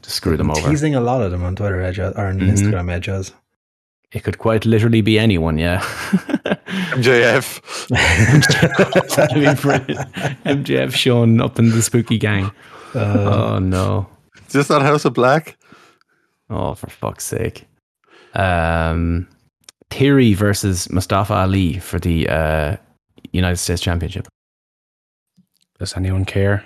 [0.02, 0.60] to screw them over.
[0.60, 2.50] He's teasing a lot of them on Twitter edge or on Mhm.
[2.52, 3.32] Instagram edges.
[4.12, 5.80] It could quite literally be anyone, yeah.
[6.98, 7.60] MJF.
[9.14, 9.96] That'd.
[10.44, 12.50] MJF showing up in the spooky gang.
[12.94, 12.98] Uh,
[13.54, 14.08] Oh no.
[14.48, 15.56] Is this not House of Black?
[16.50, 17.66] Oh, for fuck's sake.
[18.34, 19.28] Um,
[19.90, 22.76] Theory versus Mustafa Ali for the uh,
[23.32, 24.26] United States Championship.
[25.78, 26.64] Does anyone care?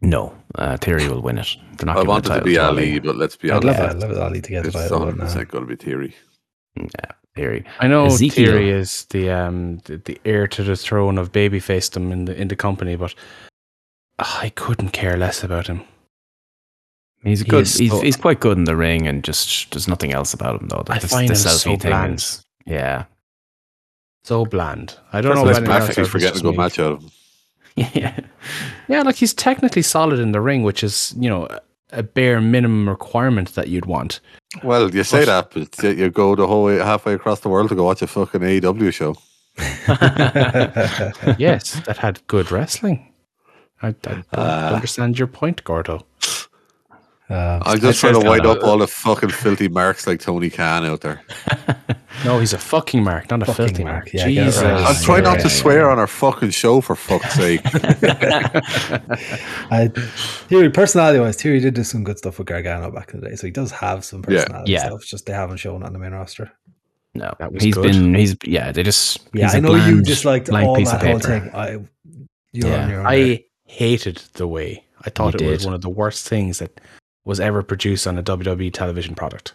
[0.00, 1.56] No, uh, Theory will win it.
[1.76, 3.76] They're not I giving the wanted to title be Ali, but let's be I'd love
[3.76, 3.96] honest.
[3.96, 3.96] it.
[3.96, 5.06] I'd love it, Ali, to get the It's title.
[5.06, 5.44] but 100% no.
[5.44, 6.14] going to be Theory.
[6.76, 7.64] Yeah, Theory.
[7.80, 8.46] I know Ezekiel.
[8.46, 12.48] Theory is the um the, the heir to the throne of babyfacedom in the in
[12.48, 13.14] the company, but
[14.18, 15.82] I couldn't care less about him.
[17.24, 17.62] He's He good.
[17.62, 20.60] is He's, so- he's quite good in the ring, and just there's nothing else about
[20.60, 20.84] him though.
[20.88, 22.14] I The- find the him so thing bland.
[22.16, 23.04] is- yeah,
[24.24, 24.96] So bland.
[25.12, 25.90] I don't That's know less about anyone else.
[25.90, 27.10] graphics or for if getting a good match out of him.
[27.94, 28.20] yeah.
[28.88, 31.48] Yeah, like he's technically solid in the ring, which is you know
[31.92, 34.20] a bare minimum requirement that you'd want.
[34.62, 37.68] Well, you say But- that, but you go the whole way halfway across the world
[37.70, 39.16] to go watch a fucking AEW show.
[41.38, 43.12] yes, that had good wrestling.
[43.82, 44.74] I, I don't Ah.
[44.74, 46.04] understand your point, Gordo.
[47.30, 50.48] Uh, I'm just trying to first wind up all the fucking filthy marks like Tony
[50.50, 51.22] Khan out there.
[52.24, 54.12] No, he's a fucking mark, not a Fucking filthy mark, mark.
[54.12, 54.60] yeah, Jesus.
[54.60, 54.82] right.
[54.82, 55.92] I'm trying not yeah, to yeah, swear yeah.
[55.92, 57.60] on our fucking show for fuck's sake.
[59.70, 59.88] I,
[60.48, 63.36] Theory, personality wise, Theory did do some good stuff with Gargano back in the day,
[63.36, 64.40] so he does have some Yeah.
[64.42, 64.86] personality Yeah.
[64.86, 65.00] stuff.
[65.02, 66.50] It's just they haven't shown it on the main roster.
[67.14, 67.84] No, That was he's good.
[67.92, 68.14] been.
[68.14, 68.72] He's yeah.
[68.72, 69.20] They just.
[69.32, 71.40] Yeah, he's I a know you bland- disliked all piece that of whole paper.
[71.40, 71.54] thing.
[71.54, 71.70] I,
[72.52, 72.82] you're Yeah.
[72.84, 73.06] on your own.
[73.06, 74.84] I hated the way.
[75.02, 76.80] I thought You it was one of the worst things that
[77.28, 79.52] was ever produced on a WWE television product.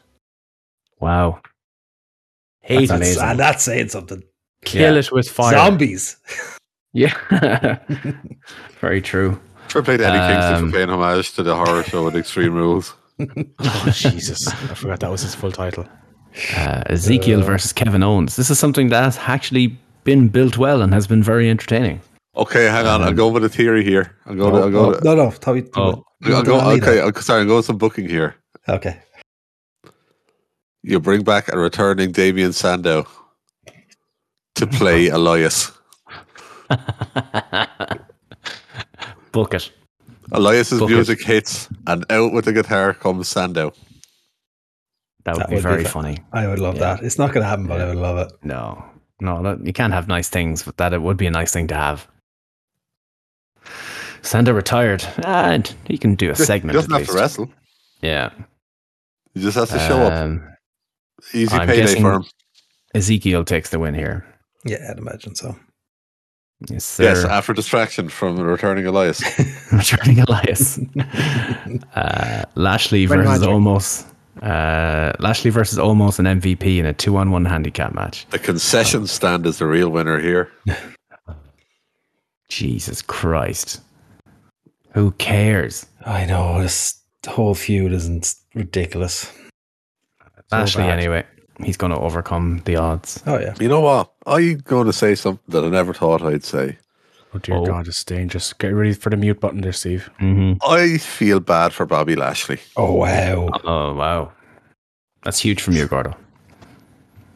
[1.01, 1.41] Wow,
[2.61, 2.95] Hated That's it.
[2.95, 3.23] amazing.
[3.23, 4.23] and that's saying something.
[4.63, 5.51] Kill it with fire.
[5.53, 6.15] Zombies.
[6.93, 7.13] yeah,
[8.79, 9.39] very true.
[9.67, 12.93] For played Eddie Kingston Um, for paying homage to the horror show with Extreme Rules.
[13.59, 14.47] Oh, Jesus.
[14.47, 15.85] I forgot that was his full title.
[16.57, 18.35] Uh, Ezekiel versus Kevin Owens.
[18.35, 22.01] This is something that has actually been built well and has been very entertaining.
[22.35, 23.01] Okay, hang on.
[23.03, 24.15] I'll go with a theory here.
[24.25, 24.55] I'll go.
[24.55, 24.95] I'll go.
[24.95, 25.31] Oh, no, no.
[25.31, 25.63] Tell me.
[25.75, 26.03] Oh.
[26.25, 27.41] I'll go okay, I'll, sorry.
[27.41, 28.35] I'm go with some booking here.
[28.69, 28.99] Okay.
[30.83, 33.07] You bring back a returning Damien Sandow
[34.55, 35.71] to play Elias.
[39.31, 39.71] Book it.
[40.31, 40.93] Elias's Book it.
[40.93, 43.73] music hits, and out with the guitar comes Sandow.
[45.25, 46.17] That would That be would very fa- funny.
[46.33, 46.95] I would love Yeah.
[46.95, 47.03] that.
[47.03, 48.31] It's not going to happen, but I would love it.
[48.43, 48.83] No,
[49.21, 51.67] no, that, you can't have nice things, but that it would be a nice thing
[51.67, 52.07] to have.
[54.23, 56.75] Sandow retired, and he can do a segment.
[56.75, 56.89] He segment.
[56.89, 57.53] doesn't at have to wrestle.
[58.01, 58.29] Yeah.
[59.33, 60.13] He just has to show up.
[60.13, 60.43] Um,
[61.33, 62.25] Easy I'm payday for him.
[62.95, 64.25] Ezekiel takes the win here.
[64.65, 65.55] Yeah, I'd imagine so.
[66.69, 69.21] Yes, Yes, after distraction from returning Elias.
[69.71, 70.79] returning Elias.
[71.95, 73.53] uh, Lashley Very versus magic.
[73.53, 74.07] almost.
[74.41, 78.25] Uh, Lashley versus almost an MVP in a two-on-one handicap match.
[78.29, 80.51] The concession stand is the real winner here.
[82.49, 83.81] Jesus Christ!
[84.93, 85.85] Who cares?
[86.05, 89.31] I know this whole feud isn't ridiculous.
[90.51, 90.99] Lashley, bad.
[90.99, 91.23] anyway,
[91.63, 93.23] he's going to overcome the odds.
[93.25, 93.55] Oh yeah.
[93.59, 94.11] You know what?
[94.27, 96.77] I'm going to say something that I never thought I'd say.
[97.33, 97.65] Oh, dear Oh.
[97.65, 98.53] God, it's dangerous.
[98.53, 100.09] Get ready for the mute button there, Steve.
[100.21, 100.57] Mm-hmm.
[100.69, 102.59] I feel bad for Bobby Lashley.
[102.77, 103.49] Oh wow.
[103.63, 104.31] Oh wow,
[105.23, 106.15] that's huge from you, Gordo.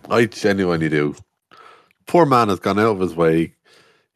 [0.10, 1.16] I genuinely do.
[2.06, 3.56] Poor man has gone out of his way.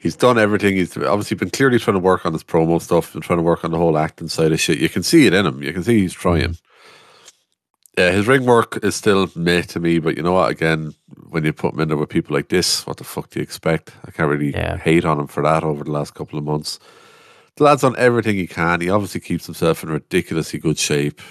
[0.01, 0.75] He's done everything.
[0.77, 3.63] He's obviously been clearly trying to work on his promo stuff and trying to work
[3.63, 4.79] on the whole acting side of shit.
[4.79, 5.61] You can see it in him.
[5.61, 6.57] You can see he's trying.
[7.95, 10.49] Yeah, his ring work is still meh to me, but you know what?
[10.49, 10.95] Again,
[11.29, 13.43] when you put him in there with people like this, what the fuck do you
[13.43, 13.91] expect?
[14.03, 14.77] I can't really Yeah.
[14.77, 16.79] hate on him for that over the last couple of months.
[17.57, 18.81] The lad's done everything he can.
[18.81, 21.21] He obviously keeps himself in ridiculously good shape.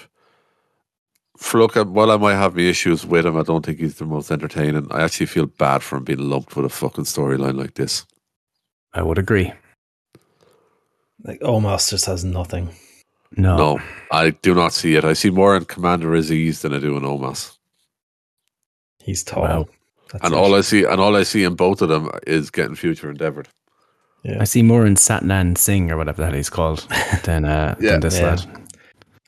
[1.35, 3.95] For look, uh, while I might have my issues with him, I don't think he's
[3.95, 4.87] the most entertaining.
[4.91, 8.05] I actually feel bad for him being lumped with a fucking storyline like this.
[8.93, 9.53] I would agree.
[11.23, 12.69] Like Omos just has nothing.
[13.37, 13.79] No, No,
[14.11, 15.05] I do not see it.
[15.05, 17.55] I see more in Commander Azeez than I do in Omos.
[19.03, 19.43] He's tall.
[19.43, 19.67] Wow.
[20.21, 23.09] And all I see, and all I see in both of them is getting future
[23.09, 23.47] endeavored.
[24.39, 26.85] I see more in Satnam Singh or whatever the hell he's called
[27.23, 27.91] than uh, Yeah.
[27.91, 28.25] than this Yeah.
[28.35, 28.67] lad.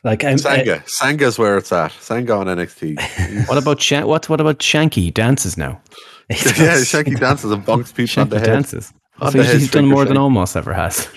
[0.03, 1.93] like I'm, Sanga, Sanga's where it's at.
[1.93, 2.99] Sanga on NXT.
[3.47, 4.27] What about Shan- what?
[4.29, 5.13] What about Shanky?
[5.13, 5.81] Dances now.
[6.29, 6.35] Yeah,
[6.83, 8.45] Shanky dances and bonks people on the head.
[8.47, 8.93] dances.
[9.19, 10.23] On So the he's, he's done more than Shank.
[10.23, 11.07] almost ever has.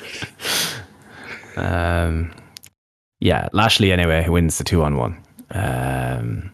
[1.57, 2.33] um,
[3.21, 5.21] yeah, Lashley anyway who wins the two on one.
[5.53, 6.51] Um,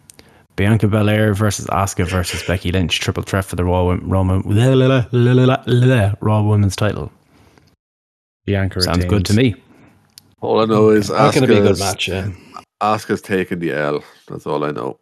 [0.55, 6.13] Bianca Belair versus Asuka versus Becky Lynch, triple threat for the Raw Wom- Raw, Raw,
[6.21, 7.11] Raw Women's title.
[8.45, 9.55] Bianca Sounds good to me.
[10.41, 12.07] All I know is That's going to be a good match.
[12.07, 12.29] Yeah.
[12.81, 14.03] Asuka's taking the L.
[14.27, 14.99] That's all I know.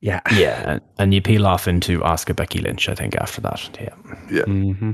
[0.00, 0.20] Yeah.
[0.34, 3.68] Yeah, and- and you peel off into Asuka Becky Lynch, I think, after that.
[3.80, 3.94] Yeah.
[4.30, 4.44] Yeah.
[4.44, 4.92] hmm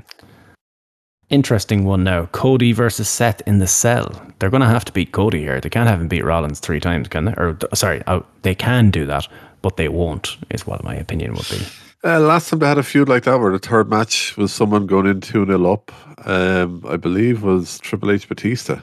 [1.31, 2.27] Interesting one now.
[2.27, 4.11] Cody versus Seth in the cell.
[4.39, 5.61] They're going to have to beat Cody here.
[5.61, 7.33] They can't have him beat Rollins three times, can they?
[7.33, 9.27] Or sorry, uh, they can do that,
[9.63, 10.37] but they won't.
[10.51, 11.61] Is what my opinion would be.
[12.05, 14.87] Uh, last time they had a feud like that, where the third match was someone
[14.87, 15.91] going in 2 0 up,
[16.29, 18.81] um, I believe was Triple H Batista.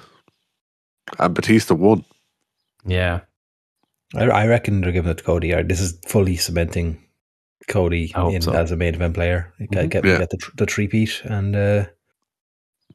[1.19, 2.03] And Batista won.
[2.83, 3.19] Yeah,
[4.15, 5.53] I, I reckon they're giving it to Cody.
[5.63, 6.99] This is fully cementing
[7.67, 8.53] Cody in so.
[8.53, 9.53] as a main event player.
[9.59, 10.17] You Get, get, Yeah.
[10.17, 11.85] get the tr- the three peat and uh,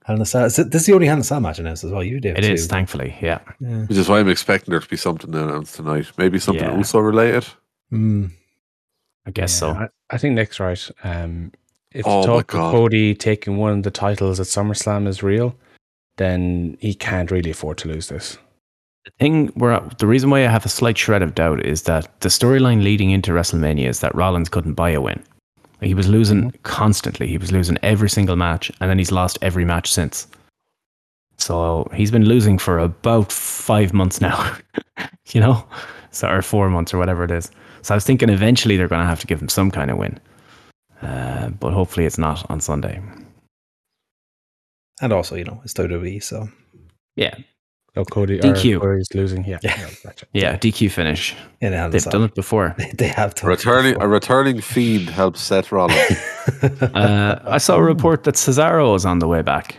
[0.06, 0.44] Hell in a Cell.
[0.44, 2.02] This is the only Hell in a Cell match announced as well.
[2.04, 2.52] You do it too.
[2.52, 2.68] is.
[2.68, 3.40] Thankfully, yeah.
[3.58, 3.86] Yeah.
[3.86, 6.12] Which is why I'm expecting there to be something announced tonight.
[6.16, 6.76] Maybe something Yeah.
[6.76, 7.44] also related.
[7.92, 8.30] Mm.
[9.26, 9.70] I guess so.
[9.70, 10.90] I, I think Nick's right.
[11.02, 11.50] Um,
[11.90, 15.56] if Oh the talk of Cody taking one of the titles at SummerSlam is real,
[16.18, 18.38] then he can't really afford to lose this.
[19.06, 22.20] The thing where the reason why I have a slight shred of doubt is that
[22.20, 25.20] the storyline leading into WrestleMania is that Rollins couldn't buy a win.
[25.86, 27.26] He was losing constantly.
[27.26, 30.26] He was losing every single match, and then he's lost every match since.
[31.38, 34.56] So he's been losing for about five months now,
[35.28, 35.64] you know,
[36.10, 37.50] so or four months or whatever it is.
[37.82, 39.98] So I was thinking eventually they're going to have to give him some kind of
[39.98, 40.18] win,
[41.02, 43.00] uh, but hopefully it's not on Sunday.
[45.00, 46.48] And also, you know, it's WWE, so
[47.16, 47.36] Yeah,
[47.96, 48.38] Oh, Cody.
[48.38, 48.76] DQ.
[48.76, 49.44] Or Corey's losing.
[49.44, 49.58] Yeah.
[49.62, 49.88] yeah.
[50.04, 50.26] gotcha.
[50.34, 51.34] Yeah, DQ finish.
[51.62, 52.74] Yeah, they have They've done it before.
[52.94, 54.06] They have done it Returning before.
[54.06, 55.96] a returning fiend helps Seth Rollins.
[56.94, 59.76] Uh, I saw a report that Cesaro is on the way back.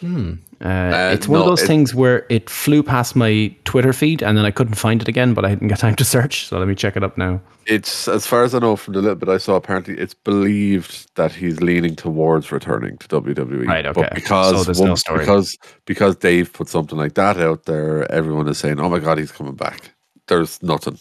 [0.00, 0.34] Hmm.
[0.62, 4.22] Uh, it's one no, of those it- things where it flew past my Twitter feed
[4.22, 6.46] and then I couldn't find it again, but I didn't get time to search.
[6.48, 7.40] So let me check it up now.
[7.66, 9.54] it's as far as I know from the little bit I saw.
[9.56, 13.66] Apparently, it's believed that he's leaning towards returning to WWE.
[13.66, 14.02] Right, okay.
[14.02, 15.20] But because So there's one- no story.
[15.20, 15.56] because
[15.86, 19.32] because Dave put something like that out there, everyone is saying, "Oh my god, he's
[19.32, 19.94] coming back."
[20.26, 20.98] There's nothing.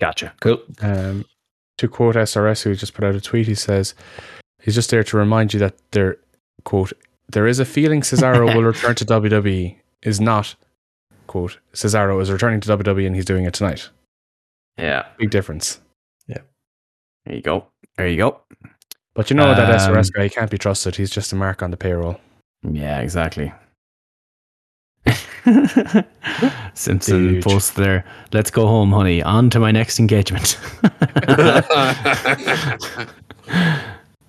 [0.00, 0.32] Gotcha.
[0.40, 0.60] Cool.
[0.80, 1.24] Um,
[1.78, 3.94] to quote SRS, who just put out a tweet, he says
[4.60, 6.16] he's just there to remind you that there,
[6.64, 6.92] quote,
[7.32, 9.76] there is a feeling Cesaro will return to WWE.
[10.02, 10.54] Is not,
[11.26, 13.88] quote, Cesaro is returning to WWE and he's doing it tonight.
[14.76, 15.06] Yeah.
[15.18, 15.80] Big difference.
[16.26, 16.38] Yeah.
[17.24, 17.66] There you go.
[17.96, 18.40] There you go.
[19.14, 20.96] But you know that Um, SRS guy can't be trusted.
[20.96, 22.20] He's just a mark on the payroll.
[22.62, 23.52] Yeah, exactly.
[26.74, 27.44] Simpson Huge.
[27.44, 28.04] post there.
[28.32, 29.22] Let's go home, honey.
[29.22, 30.58] On to my next engagement.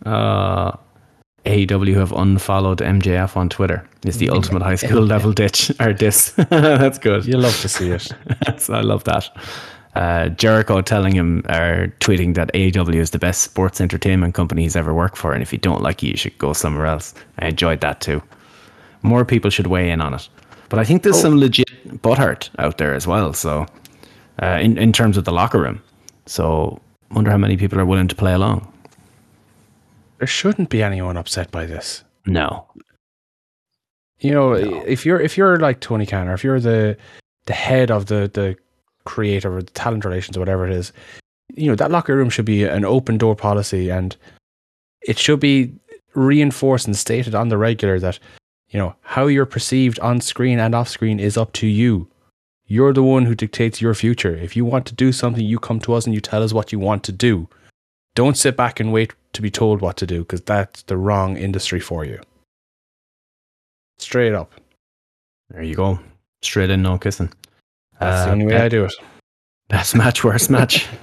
[0.06, 0.72] uh,
[1.46, 3.86] AEW have unfollowed MJF on Twitter.
[4.06, 6.32] It's the ultimate high school level ditch or diss.
[6.50, 7.26] That's good.
[7.26, 8.12] You love to see it.
[8.70, 9.30] I love that.
[9.96, 14.76] Uh, Jericho telling him or tweeting that AEW is the best sports entertainment company he's
[14.76, 17.14] ever worked for, and if you don't like it, you should go somewhere else.
[17.40, 18.24] I enjoyed that too.
[19.04, 20.28] More people should weigh in on it,
[20.70, 23.34] but I think there's some legit butthurt out there as well.
[23.34, 23.68] So,
[24.42, 25.84] uh, in in terms of the locker room,
[26.26, 26.80] so
[27.12, 28.73] wonder how many people are willing to play along.
[30.18, 32.04] There shouldn't be anyone upset by this.
[32.26, 32.68] No,
[34.20, 36.96] You know, if you're if you're like Tony Khan or if you're the
[37.46, 38.56] the head of the the
[39.06, 40.94] creative or the talent relations or whatever it is,
[41.54, 44.16] you know that locker room should be an open door policy, and
[45.02, 45.74] it should be
[46.16, 48.20] reinforced and stated on the regular that
[48.70, 52.08] you know how you're perceived on screen and off screen is up to you.
[52.66, 54.34] You're the one who dictates your future.
[54.34, 56.72] If you want to do something, you come to us and you tell us what
[56.72, 57.50] you want to do.
[58.16, 61.38] Don't sit back and wait to be told what to do because that's the wrong
[61.38, 62.20] industry for you.
[64.00, 64.52] Straight up.
[65.50, 66.00] there you go.
[66.42, 67.32] Straight in, no kissing.
[68.00, 68.94] That's the Uh, only way be- I do it.
[69.70, 70.88] Best match, worst match.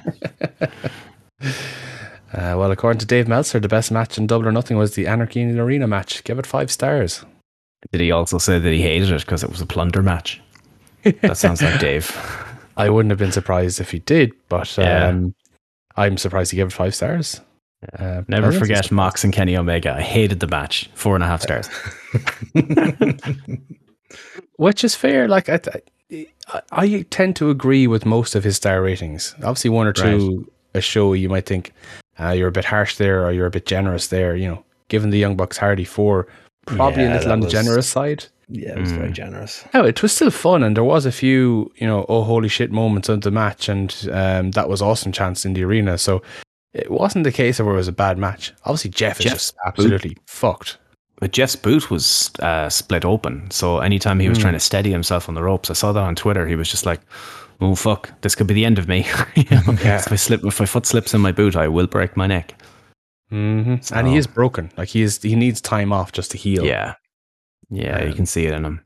[2.33, 5.09] Uh, well, according to Dave Meltzer, the best match in Double or Nothing was the
[5.09, 6.23] Anarchy in the Arena match.
[6.23, 7.25] Give it five stars.
[7.91, 10.41] Did he also say that he hated it because it was a plunder match?
[11.03, 12.15] That sounds like Dave.
[12.77, 15.09] I wouldn't have been surprised if he did, but Yeah.
[15.09, 15.35] um,
[15.97, 17.41] I'm surprised he gave it five stars.
[17.99, 18.93] Uh, Never pleasantly forget surprised.
[18.93, 19.95] Mox and Kenny Omega.
[19.95, 20.91] I hated the match.
[20.95, 21.69] Four and a half stars.
[24.57, 25.29] Which is fair.
[25.29, 25.61] Like I,
[26.49, 29.35] I, I tend to agree with most of his star ratings.
[29.39, 31.73] Obviously, one or two a show you might think
[32.19, 34.37] uh, you're a bit harsh there or you're a bit generous there.
[34.37, 36.27] You know, given the Young Bucks Hardy four,
[36.67, 38.25] probably a little that on the was- generous side.
[38.53, 39.15] Yeah, it was very Mm.
[39.15, 39.65] generous.
[39.75, 42.73] Oh, it was still fun, and there was a few, you know, oh holy shit
[42.73, 45.97] moments of the match, and um, that was awesome chance in the arena.
[45.99, 46.21] So
[46.73, 48.53] it wasn't the case of where it was a bad match.
[48.65, 50.79] Obviously, Jeff is Jeff's just absolutely fucked.
[51.19, 53.51] But Jeff's boot was uh, split open.
[53.51, 56.15] So anytime he was trying to steady himself on the ropes, I saw that on
[56.17, 56.47] Twitter.
[56.47, 57.01] He was just like,
[57.61, 59.07] oh, fuck, this could be the end of me.
[59.37, 59.99] You know, Yeah.
[59.99, 62.55] If, I slip, if my foot slips in my boot, I will break my neck.
[63.29, 64.71] hmm And he is broken.
[64.79, 66.65] Like he is, he needs time off just to heal.
[66.65, 66.95] Yeah.
[67.69, 68.81] Yeah, you Um, can see it in him.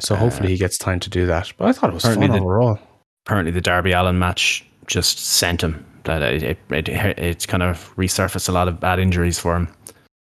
[0.00, 1.52] So hopefully he gets time to do that.
[1.58, 2.78] But I thought it was fun the- overall.
[3.26, 5.84] Apparently, the Darby Allin match just sent him.
[6.06, 6.88] That it, it, it,
[7.18, 9.68] it kind of resurfaced a lot of bad injuries for him.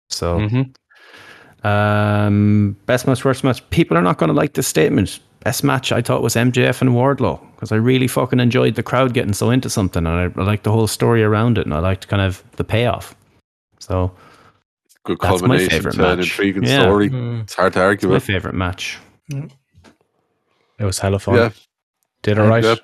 [0.10, 0.74] So, Mhm.
[1.64, 3.68] Um, best match, worst match.
[3.70, 5.20] People are not going to like this statement.
[5.44, 9.14] Best match I thought was MJF and Wardlow because I really fucking enjoyed the crowd
[9.14, 11.80] getting so into something, and I, I liked the whole story around it, and I
[11.80, 13.16] liked kind of the payoff.
[13.80, 14.12] So
[15.04, 16.28] Good That's my favourite to an match.
[16.28, 16.82] intriguing Yeah.
[16.84, 17.10] story.
[17.10, 17.42] Mm.
[17.44, 19.00] It's hard to it's argue my favorite match.
[19.30, 21.36] It was hella fun.
[21.36, 21.50] Yeah,
[22.24, 22.64] Did all right.
[22.64, 22.76] Yeah.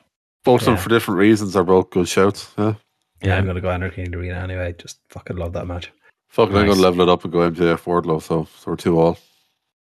[0.44, 2.50] both of them for different reasons are both good shouts.
[2.58, 2.74] Yeah.
[3.22, 4.76] Yeah, I'm gonna go Anarchy in the Arena anyway.
[4.78, 5.92] Just fucking love that match.
[6.30, 8.22] Fucking, I'm going to level it up and go MJF Wardlow.
[8.22, 9.18] So, so we're two all.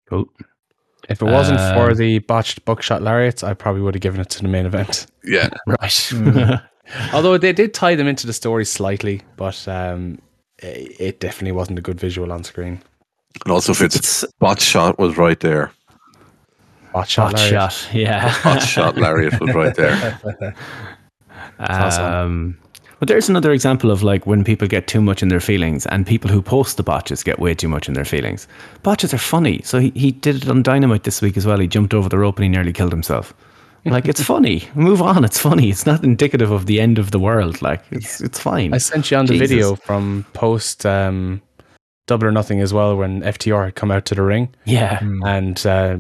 [0.09, 0.27] Cool.
[1.09, 4.31] If it wasn't for Um, the botched buckshot lariats, I probably would have given it
[4.31, 5.07] to the main event.
[5.25, 5.49] Yeah.
[5.67, 6.13] Right.
[7.13, 10.21] Although they did tie them into the story slightly, but um,
[10.59, 12.81] it, it definitely wasn't a good visual on screen.
[13.45, 15.71] And also, if it's it's bot shot was right there.
[16.95, 17.89] Botch shot, hot shot.
[17.93, 18.35] Yeah.
[18.43, 20.19] Bot shot Lariat was right there.
[21.59, 22.59] awesome.
[22.99, 26.07] But there's another example of like when people get too much in their feelings, and
[26.07, 28.49] people who post the botches get way too much in their feelings.
[28.83, 31.59] Botches are funny, so he, he did it on Dynamite this week as well.
[31.59, 33.35] He jumped over the rope and he nearly killed himself.
[33.85, 34.69] Like it's funny.
[34.75, 35.25] Move on.
[35.25, 35.71] It's funny.
[35.71, 37.63] It's not indicative of the end of the world.
[37.63, 38.75] Like it's it's fine.
[38.75, 39.49] I sent you on the Jesus.
[39.49, 41.41] video from post um,
[42.07, 44.99] Double or Nothing as well when FTR had come out to the ring yeah.
[45.01, 45.99] and uh,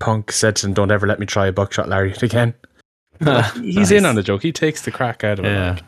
[0.00, 2.52] Punk said to him, "Don't ever let me try a buckshot lariat again."
[3.62, 4.42] He's in on the joke.
[4.42, 5.48] He takes the crack out of it.
[5.48, 5.70] Yeah.
[5.72, 5.82] like.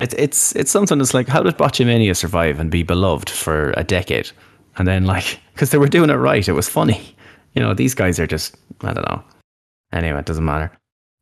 [0.00, 3.84] It's it's it's something that's like how did Botchamania survive and be beloved for a
[3.84, 4.30] decade,
[4.76, 7.14] and then like because they were doing it right, it was funny.
[7.54, 9.22] You know, these guys are just I don't know.
[9.92, 10.70] Anyway, it doesn't matter.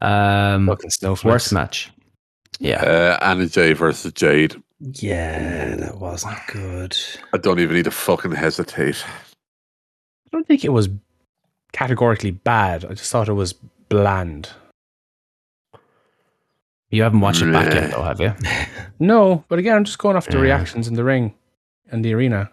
[0.00, 1.24] Um, Fucking snowflakes.
[1.32, 1.90] worst match.
[2.58, 4.60] Yeah, Uh, Anna Jay versus Jade.
[4.80, 6.96] Yeah, that wasn't good.
[7.32, 9.04] I don't even need to fucking hesitate.
[9.06, 10.88] I don't think it was
[11.72, 12.84] categorically bad.
[12.84, 13.52] I just thought it was
[13.88, 14.50] bland.
[16.95, 18.32] You haven't watched it back yet, though, have you?
[19.01, 20.42] No, but again, I'm just going off the Yeah.
[20.42, 21.34] reactions in the ring
[21.90, 22.51] and the arena.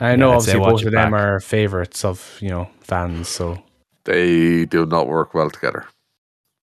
[0.00, 1.20] I know Yeah, obviously both of them back.
[1.20, 3.28] are favorites of you know fans.
[3.28, 3.62] So
[4.04, 5.86] They do not work well together.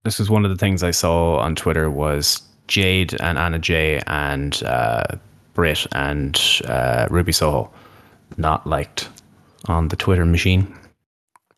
[0.03, 4.01] This was one of the things I saw on Twitter was Jade and Anna Jay
[4.07, 5.03] and uh,
[5.53, 7.71] Britt and uh, Ruby Soho
[8.37, 9.07] not liked
[9.65, 10.67] on the Twitter machine.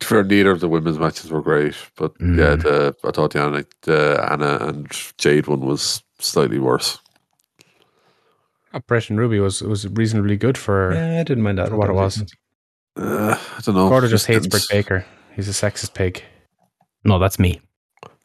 [0.04, 2.38] For neither of the women's matches were great, but Mm.
[2.38, 4.88] yeah, the, I thought the Anna, the Anna and
[5.18, 6.99] Jade one was slightly worse.
[8.88, 10.93] Britt and Ruby was was reasonably good for.
[10.93, 11.70] Yeah, I didn't mind that.
[11.70, 12.24] For what it was.
[12.95, 13.89] Uh, I don't know.
[13.89, 15.06] Gordo just hates Britt Baker.
[15.36, 16.24] He's a sexist pig.
[17.04, 17.60] No, that's me.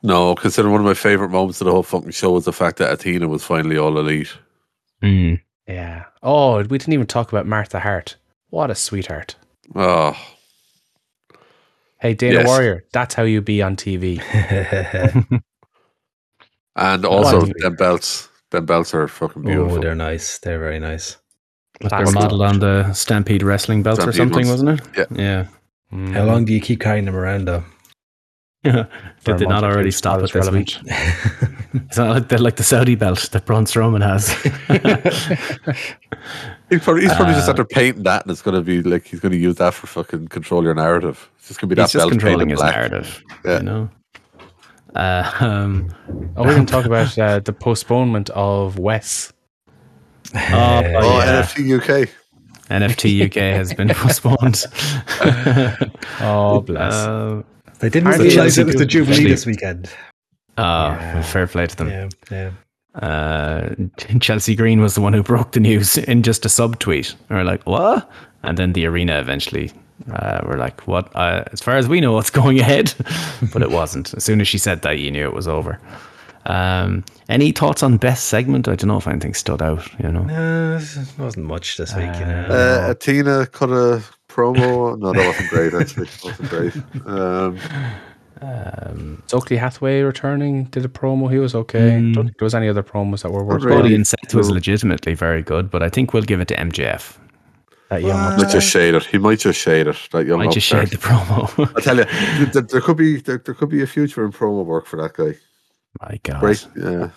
[0.03, 2.79] No, considering one of my favorite moments of the whole fucking show was the fact
[2.79, 4.33] that Athena was finally all elite.
[5.03, 5.41] Mm.
[5.67, 6.05] Yeah.
[6.23, 8.17] Oh, we didn't even talk about Martha Hart.
[8.51, 9.35] What a sweetheart.
[9.75, 10.17] Oh,
[12.01, 12.47] Hey, Dana Yes.
[12.47, 14.21] Warrior, that's how you be on TV.
[16.77, 17.55] and also Wonderful.
[17.61, 18.29] them belts.
[18.51, 19.81] Them belts are fucking oh, beautiful.
[19.81, 20.39] they're nice.
[20.39, 21.17] They're very nice.
[21.81, 24.63] They're That's modeled on the Stampede wrestling belts or something, ones.
[24.63, 25.09] wasn't it?
[25.13, 25.47] Yeah.
[25.93, 26.13] Mm.
[26.13, 27.65] How long do you keep carrying them around, though?
[28.65, 28.87] Yeah.
[29.25, 30.83] Did they not already stop at it as this relevant.
[30.85, 30.93] week?
[31.87, 34.33] It's not like the, like the Saudi belt that Braun Strowman has.
[36.71, 39.05] He's probably, he's probably just Uh, after painting that, and it's going to be like
[39.07, 41.31] he's going to use that for fucking control your narrative.
[41.49, 42.75] It's just going to be He's just controlling his black.
[42.77, 43.23] narrative.
[43.45, 43.57] Yeah.
[43.59, 43.91] You know?
[44.95, 45.95] Uh, um,
[46.37, 49.33] Oh, we didn't talk about uh, the postponement of Wes.
[50.35, 51.43] oh, Oh, yeah.
[51.43, 52.11] NFT UK.
[52.71, 54.65] NFT UK has been postponed.
[56.21, 56.93] Oh, bless.
[56.93, 57.43] Uh,
[57.79, 59.89] They didn't Hardly realize it was the Jubilee Chelsea- this weekend.
[60.59, 61.23] oh, Yeah.
[61.23, 61.89] fair play to them.
[61.89, 62.51] Yeah, yeah.
[63.01, 63.75] Uh,
[64.21, 67.15] Chelsea Green was the one who broke the news in just a sub tweet.
[67.31, 68.11] We were like, what?
[68.43, 69.73] And then the arena eventually
[70.13, 71.15] uh, were like, what?
[71.15, 72.95] Uh, as far as we know, it's going ahead.
[73.53, 74.15] but it wasn't.
[74.15, 75.81] As soon as she said that, you knew it was over.
[76.47, 78.69] Um, any thoughts on best segment?
[78.69, 80.23] I don't know if anything stood out, you know.
[80.23, 82.47] No, it wasn't much this week, you know.
[82.49, 84.99] Uh, Athena cut a promo.
[84.99, 85.75] No, that wasn't great.
[85.75, 87.07] Actually, it wasn't great.
[87.07, 87.59] Um,
[88.41, 90.65] Um, Is Oakley Hathaway returning?
[90.67, 91.31] Did a promo?
[91.31, 91.91] He was okay.
[91.99, 92.15] Mm.
[92.15, 93.83] Don't think there was any other promos that were worth Really?
[93.83, 97.19] Cody and Seth was legitimately very good, but I think we'll give it to MJF.
[97.91, 98.29] That young What?
[98.31, 98.37] one.
[98.43, 99.05] might just shade it.
[99.07, 99.97] He might just shade it.
[100.13, 100.91] That young Might just upstart.
[100.91, 101.73] shade the promo.
[101.77, 104.33] I tell you, th- th- there could be there, there could be a future in
[104.33, 105.35] promo work for that guy.
[106.01, 106.41] My God.
[106.41, 106.67] Great.
[106.77, 107.11] Yeah.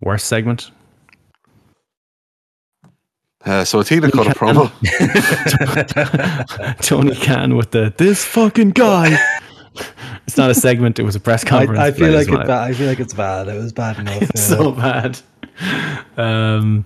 [0.00, 0.70] Worst segment?
[3.44, 4.70] Uh, so Athena cut a promo.
[6.86, 9.16] Tony Khan with the this fucking guy.
[10.26, 10.98] it's not a segment.
[10.98, 11.78] It was a press conference.
[11.80, 12.50] I, I feel like it's bad.
[12.50, 13.48] I feel like it's bad.
[13.48, 14.22] It was bad enough.
[14.22, 14.56] It's yeah.
[14.56, 15.20] so bad.
[16.16, 16.84] Um,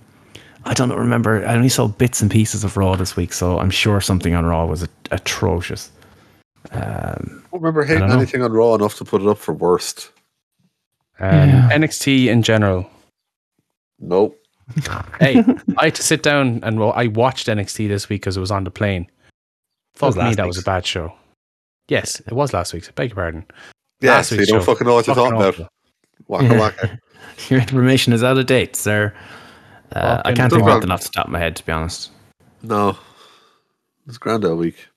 [0.65, 1.45] I don't remember.
[1.45, 4.45] I only saw bits and pieces of Raw this week, so I'm sure something on
[4.45, 5.91] Raw was atrocious.
[6.71, 9.53] Um, I don't remember hating don't anything on Raw enough to put it up for
[9.53, 10.11] worst.
[11.19, 11.69] Um, Yeah.
[11.71, 12.89] NXT in general.
[13.99, 14.37] Nope.
[15.19, 15.43] Hey,
[15.77, 18.51] I had to sit down and well, I watched NXT this week because it was
[18.51, 19.07] on the plane.
[19.95, 21.13] Fuck me, last that was a bad show.
[21.89, 22.87] Yes, it was last week's.
[22.87, 23.45] I beg your pardon.
[23.99, 24.65] Yeah, Last so you don't show.
[24.73, 25.65] fucking know what you're talking awful.
[25.65, 25.71] about.
[26.27, 26.59] Waka Yeah.
[26.59, 26.99] waka.
[27.49, 29.13] your information is out of date, sir.
[29.93, 31.71] Uh, I can't think of No anything off the top of my head, to be
[31.71, 32.11] honest.
[32.61, 32.97] No.
[34.07, 34.87] It's grand all week.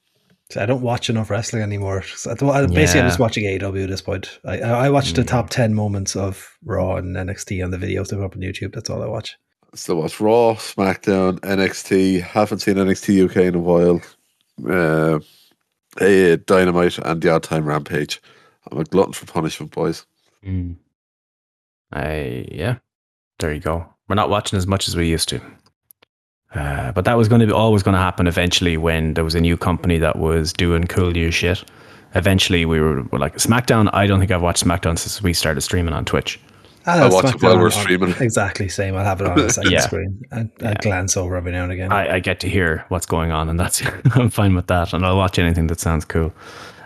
[0.51, 2.03] So I don't watch enough wrestling anymore.
[2.03, 4.39] So I, I- basically, I'm just watching AEW at this point.
[4.45, 8.09] I, I I watched the top ten moments of Raw and NXT on the videos
[8.09, 8.75] they put up on YouTube.
[8.75, 9.37] That's all I watch.
[9.75, 12.21] Still watch Raw, SmackDown, NXT.
[12.23, 14.01] Haven't seen NXT UK in a while.
[14.69, 15.19] Uh,
[16.01, 18.21] eh, Dynamite and the odd time Rampage.
[18.71, 20.07] I'm a glutton for punishment, boys.
[20.45, 20.77] Mm.
[21.93, 22.77] I yeah,
[23.41, 23.94] there you go.
[24.09, 25.41] We're not watching as much as we used to.
[26.55, 29.35] Uh, but that was going to be always going to happen eventually when there was
[29.35, 31.65] a new company that was doing cool new shit.
[32.15, 33.91] Eventually, we were, were like SmackDown.
[33.93, 36.39] I don't think I've watched SmackDown since we started streaming on Twitch.
[36.87, 38.15] I'll watch it while we're streaming.
[38.21, 38.95] Exactly same.
[38.95, 39.81] I'll have it on the second Yeah.
[39.81, 40.21] screen.
[40.31, 40.75] I, I Yeah.
[40.75, 41.91] glance over every now and again.
[41.91, 43.83] I, I get to hear what's going on, and that's
[44.15, 44.93] I'm fine with that.
[44.93, 46.33] And I'll watch anything that sounds cool.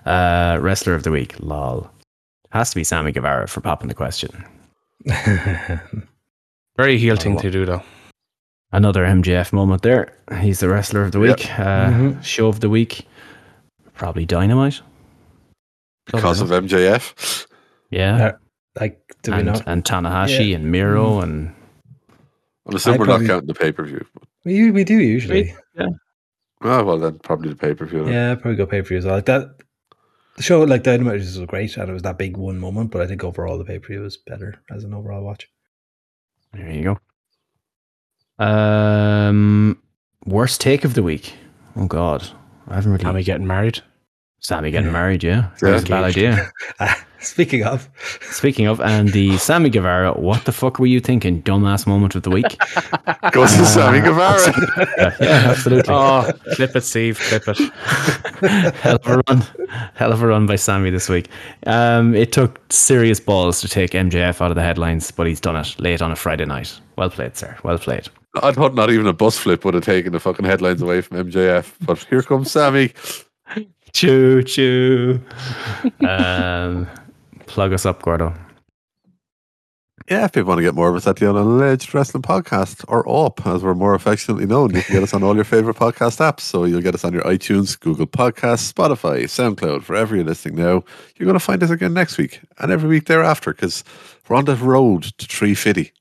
[0.06, 1.90] Uh, wrestler of the week, lol,
[2.52, 4.30] has to be Sammy Guevara for popping the question.
[6.78, 7.82] Very heel thing to do, though.
[8.72, 10.14] Another MJF moment there.
[10.40, 11.38] He's the wrestler of the Yep.
[11.38, 11.50] week.
[11.58, 12.24] Uh, Mhm.
[12.24, 13.06] Show of the week,
[13.94, 14.80] probably Dynamite.
[16.06, 17.46] because of MJF.
[17.90, 18.16] Yeah.
[18.26, 18.32] Uh,
[18.80, 19.62] Like, do we and, not?
[19.66, 21.52] and Tanahashi and Miro and
[22.66, 24.06] I'm assuming I'd we're probably- not counting the pay per view.
[24.44, 25.54] We, we do usually.
[26.62, 28.08] Oh well, then probably the pay per view.
[28.08, 29.16] Yeah, probably go pay per view as well.
[29.16, 29.48] Like that,
[30.36, 32.90] the show like Dynamite was great, and it was that big one moment.
[32.92, 35.48] But I think overall the pay per view was better as an overall watch.
[36.52, 36.96] There you
[38.38, 38.44] go.
[38.44, 39.82] Um,
[40.24, 41.34] worst take of the week.
[41.76, 42.28] Oh God,
[42.68, 43.04] I haven't really.
[43.04, 43.80] Tammy getting married.
[44.40, 45.50] Sammy getting married, yeah.
[45.62, 45.70] Yeah.
[45.70, 46.50] That's a bad idea.
[47.20, 47.88] Speaking of,
[48.30, 51.42] Speaking of, and the Sammy Guevara, what the fuck were you thinking?
[51.42, 52.46] Dumbass moment of the week.
[53.32, 54.40] Goes to Sammy Guevara.
[54.98, 55.92] yeah, yeah, absolutely.
[55.92, 57.18] Oh, clip it, Steve.
[57.18, 57.58] Clip it.
[58.76, 59.42] hell of a run,
[59.94, 61.28] hell of a run by Sammy this week.
[61.66, 65.56] Um, it took serious balls to take MJF out of the headlines, but he's done
[65.56, 66.78] it late on a Friday night.
[66.96, 67.56] Well played, sir.
[67.64, 68.08] Well played.
[68.42, 71.30] I thought not even a bus flip would have taken the fucking headlines away from
[71.30, 71.72] MJF.
[71.84, 72.92] But here comes Sammy.
[73.92, 75.20] Choo choo.
[76.06, 76.86] um,
[77.48, 78.34] plug us up, Gordo.
[80.10, 83.06] Yeah, if people want to get more of us at the Unalleged Wrestling Podcast, or
[83.06, 86.18] UP, as we're more affectionately known, you can get us on all your favorite podcast
[86.18, 86.40] apps.
[86.40, 90.82] So you'll get us on your iTunes, Google Podcasts, Spotify, SoundCloud, wherever you're listening now.
[91.16, 93.84] You're going to find us again next week and every week thereafter because
[94.28, 95.92] we're on the road to 350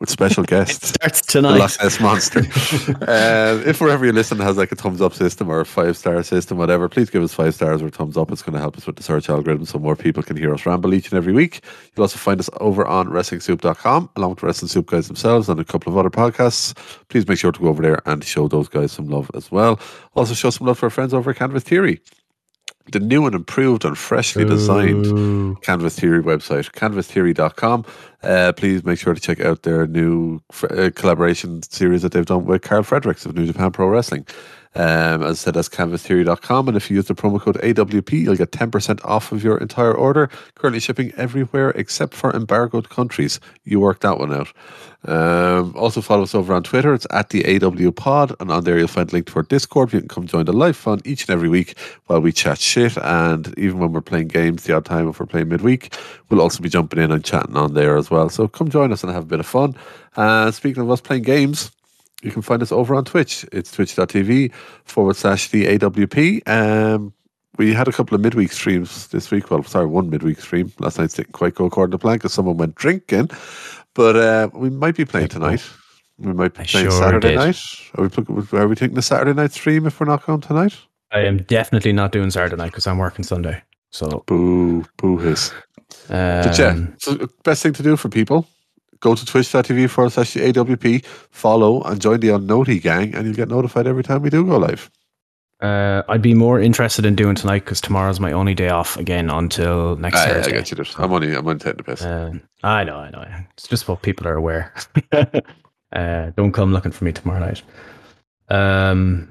[0.00, 0.88] with special guests.
[0.88, 1.58] Starts the tonight.
[1.58, 2.40] Loch Ness Monster.
[3.06, 6.22] uh, if wherever you listen has like a thumbs up system or a five star
[6.22, 8.32] system, whatever, please give us five stars or thumbs up.
[8.32, 10.66] It's going to help us with the search algorithm so more people can hear us
[10.66, 11.62] ramble each and every week.
[11.94, 15.60] You'll also find us over on WrestlingSoup.com along with the Wrestling Soup guys themselves and
[15.60, 16.76] a couple of other podcasts.
[17.08, 19.78] Please make sure to go over there and show those guys some love as well.
[20.14, 22.00] Also, show some love for our friends over at Canvas Theory.
[22.92, 27.84] The new and improved and freshly designed Canvas Theory website, canvastheory.com.
[28.22, 32.26] Uh, please make sure to check out their new fr- uh, collaboration series that they've
[32.26, 34.26] done with Karl Fredericks of New Japan Pro Wrestling.
[34.76, 36.68] Um, as I said, that's canvastheory.com.
[36.68, 39.92] And if you use the promo code AWP, you'll get 10% off of your entire
[39.92, 40.30] order.
[40.54, 43.40] Currently shipping everywhere except for embargoed countries.
[43.64, 44.52] You work that one out.
[45.06, 46.94] Um, also, follow us over on Twitter.
[46.94, 48.34] It's at the AW Pod.
[48.38, 49.92] And on there, you'll find a link to our Discord.
[49.92, 52.96] You can come join the live fun each and every week while we chat shit.
[52.98, 55.96] And even when we're playing games, the odd time if we're playing midweek,
[56.28, 58.28] we'll also be jumping in and chatting on there as well.
[58.28, 59.74] So come join us and have a bit of fun.
[60.16, 61.72] Uh, speaking of us playing games,
[62.22, 63.44] you can find us over on Twitch.
[63.52, 64.52] It's twitch.tv
[64.84, 66.46] forward slash the AWP.
[66.48, 67.12] Um,
[67.58, 69.50] we had a couple of midweek streams this week.
[69.50, 70.72] Well, sorry, one midweek stream.
[70.78, 73.30] Last night didn't quite go according to plan because someone went drinking.
[73.94, 75.62] But uh, we might be playing tonight.
[76.18, 77.36] We might be I playing sure Saturday did.
[77.36, 77.58] night.
[77.96, 80.76] Are we, are we taking the Saturday night stream if we're not going tonight?
[81.12, 83.62] I am definitely not doing Saturday night because I'm working Sunday.
[83.90, 85.50] So, Boo, boo hiss.
[86.08, 88.46] um, But yeah, so the best thing to do for people,
[89.00, 93.34] go to twitch.tv forward slash the AWP, follow and join the Unnoti gang, and you'll
[93.36, 94.90] get notified every time we do go live.
[95.60, 99.28] uh, I'd be more interested in doing tonight because tomorrow's my only day off again
[99.30, 100.52] until next I, I Thursday.
[100.52, 100.76] get you.
[100.76, 100.86] There.
[100.98, 102.02] I'm only, I'm only taking the piss.
[102.02, 103.24] Um, I know, I know.
[103.52, 104.72] It's just what people are aware.
[105.92, 107.62] uh, don't come looking for me tomorrow night.
[108.48, 109.28] Um,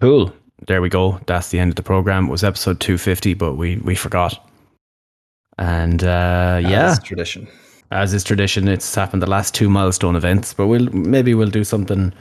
[0.00, 0.32] cool.
[0.66, 1.20] There we go.
[1.26, 2.26] That's the end of the program.
[2.26, 4.44] It was episode 250, but we we forgot.
[5.56, 7.46] And uh, yeah, tradition.
[7.90, 10.54] As is tradition, it's happened the last two milestone events.
[10.54, 12.12] But we'll maybe we'll do something.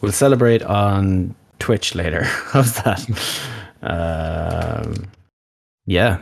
[0.00, 2.24] We'll celebrate on Twitch later.
[2.52, 3.08] How's that?
[3.82, 5.06] Um,
[5.86, 6.18] yeah,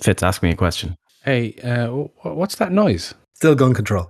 [0.00, 0.96] Fitz, ask me a question.
[1.24, 3.14] Hey, uh, wh- what's that noise?
[3.34, 4.06] Still gun control.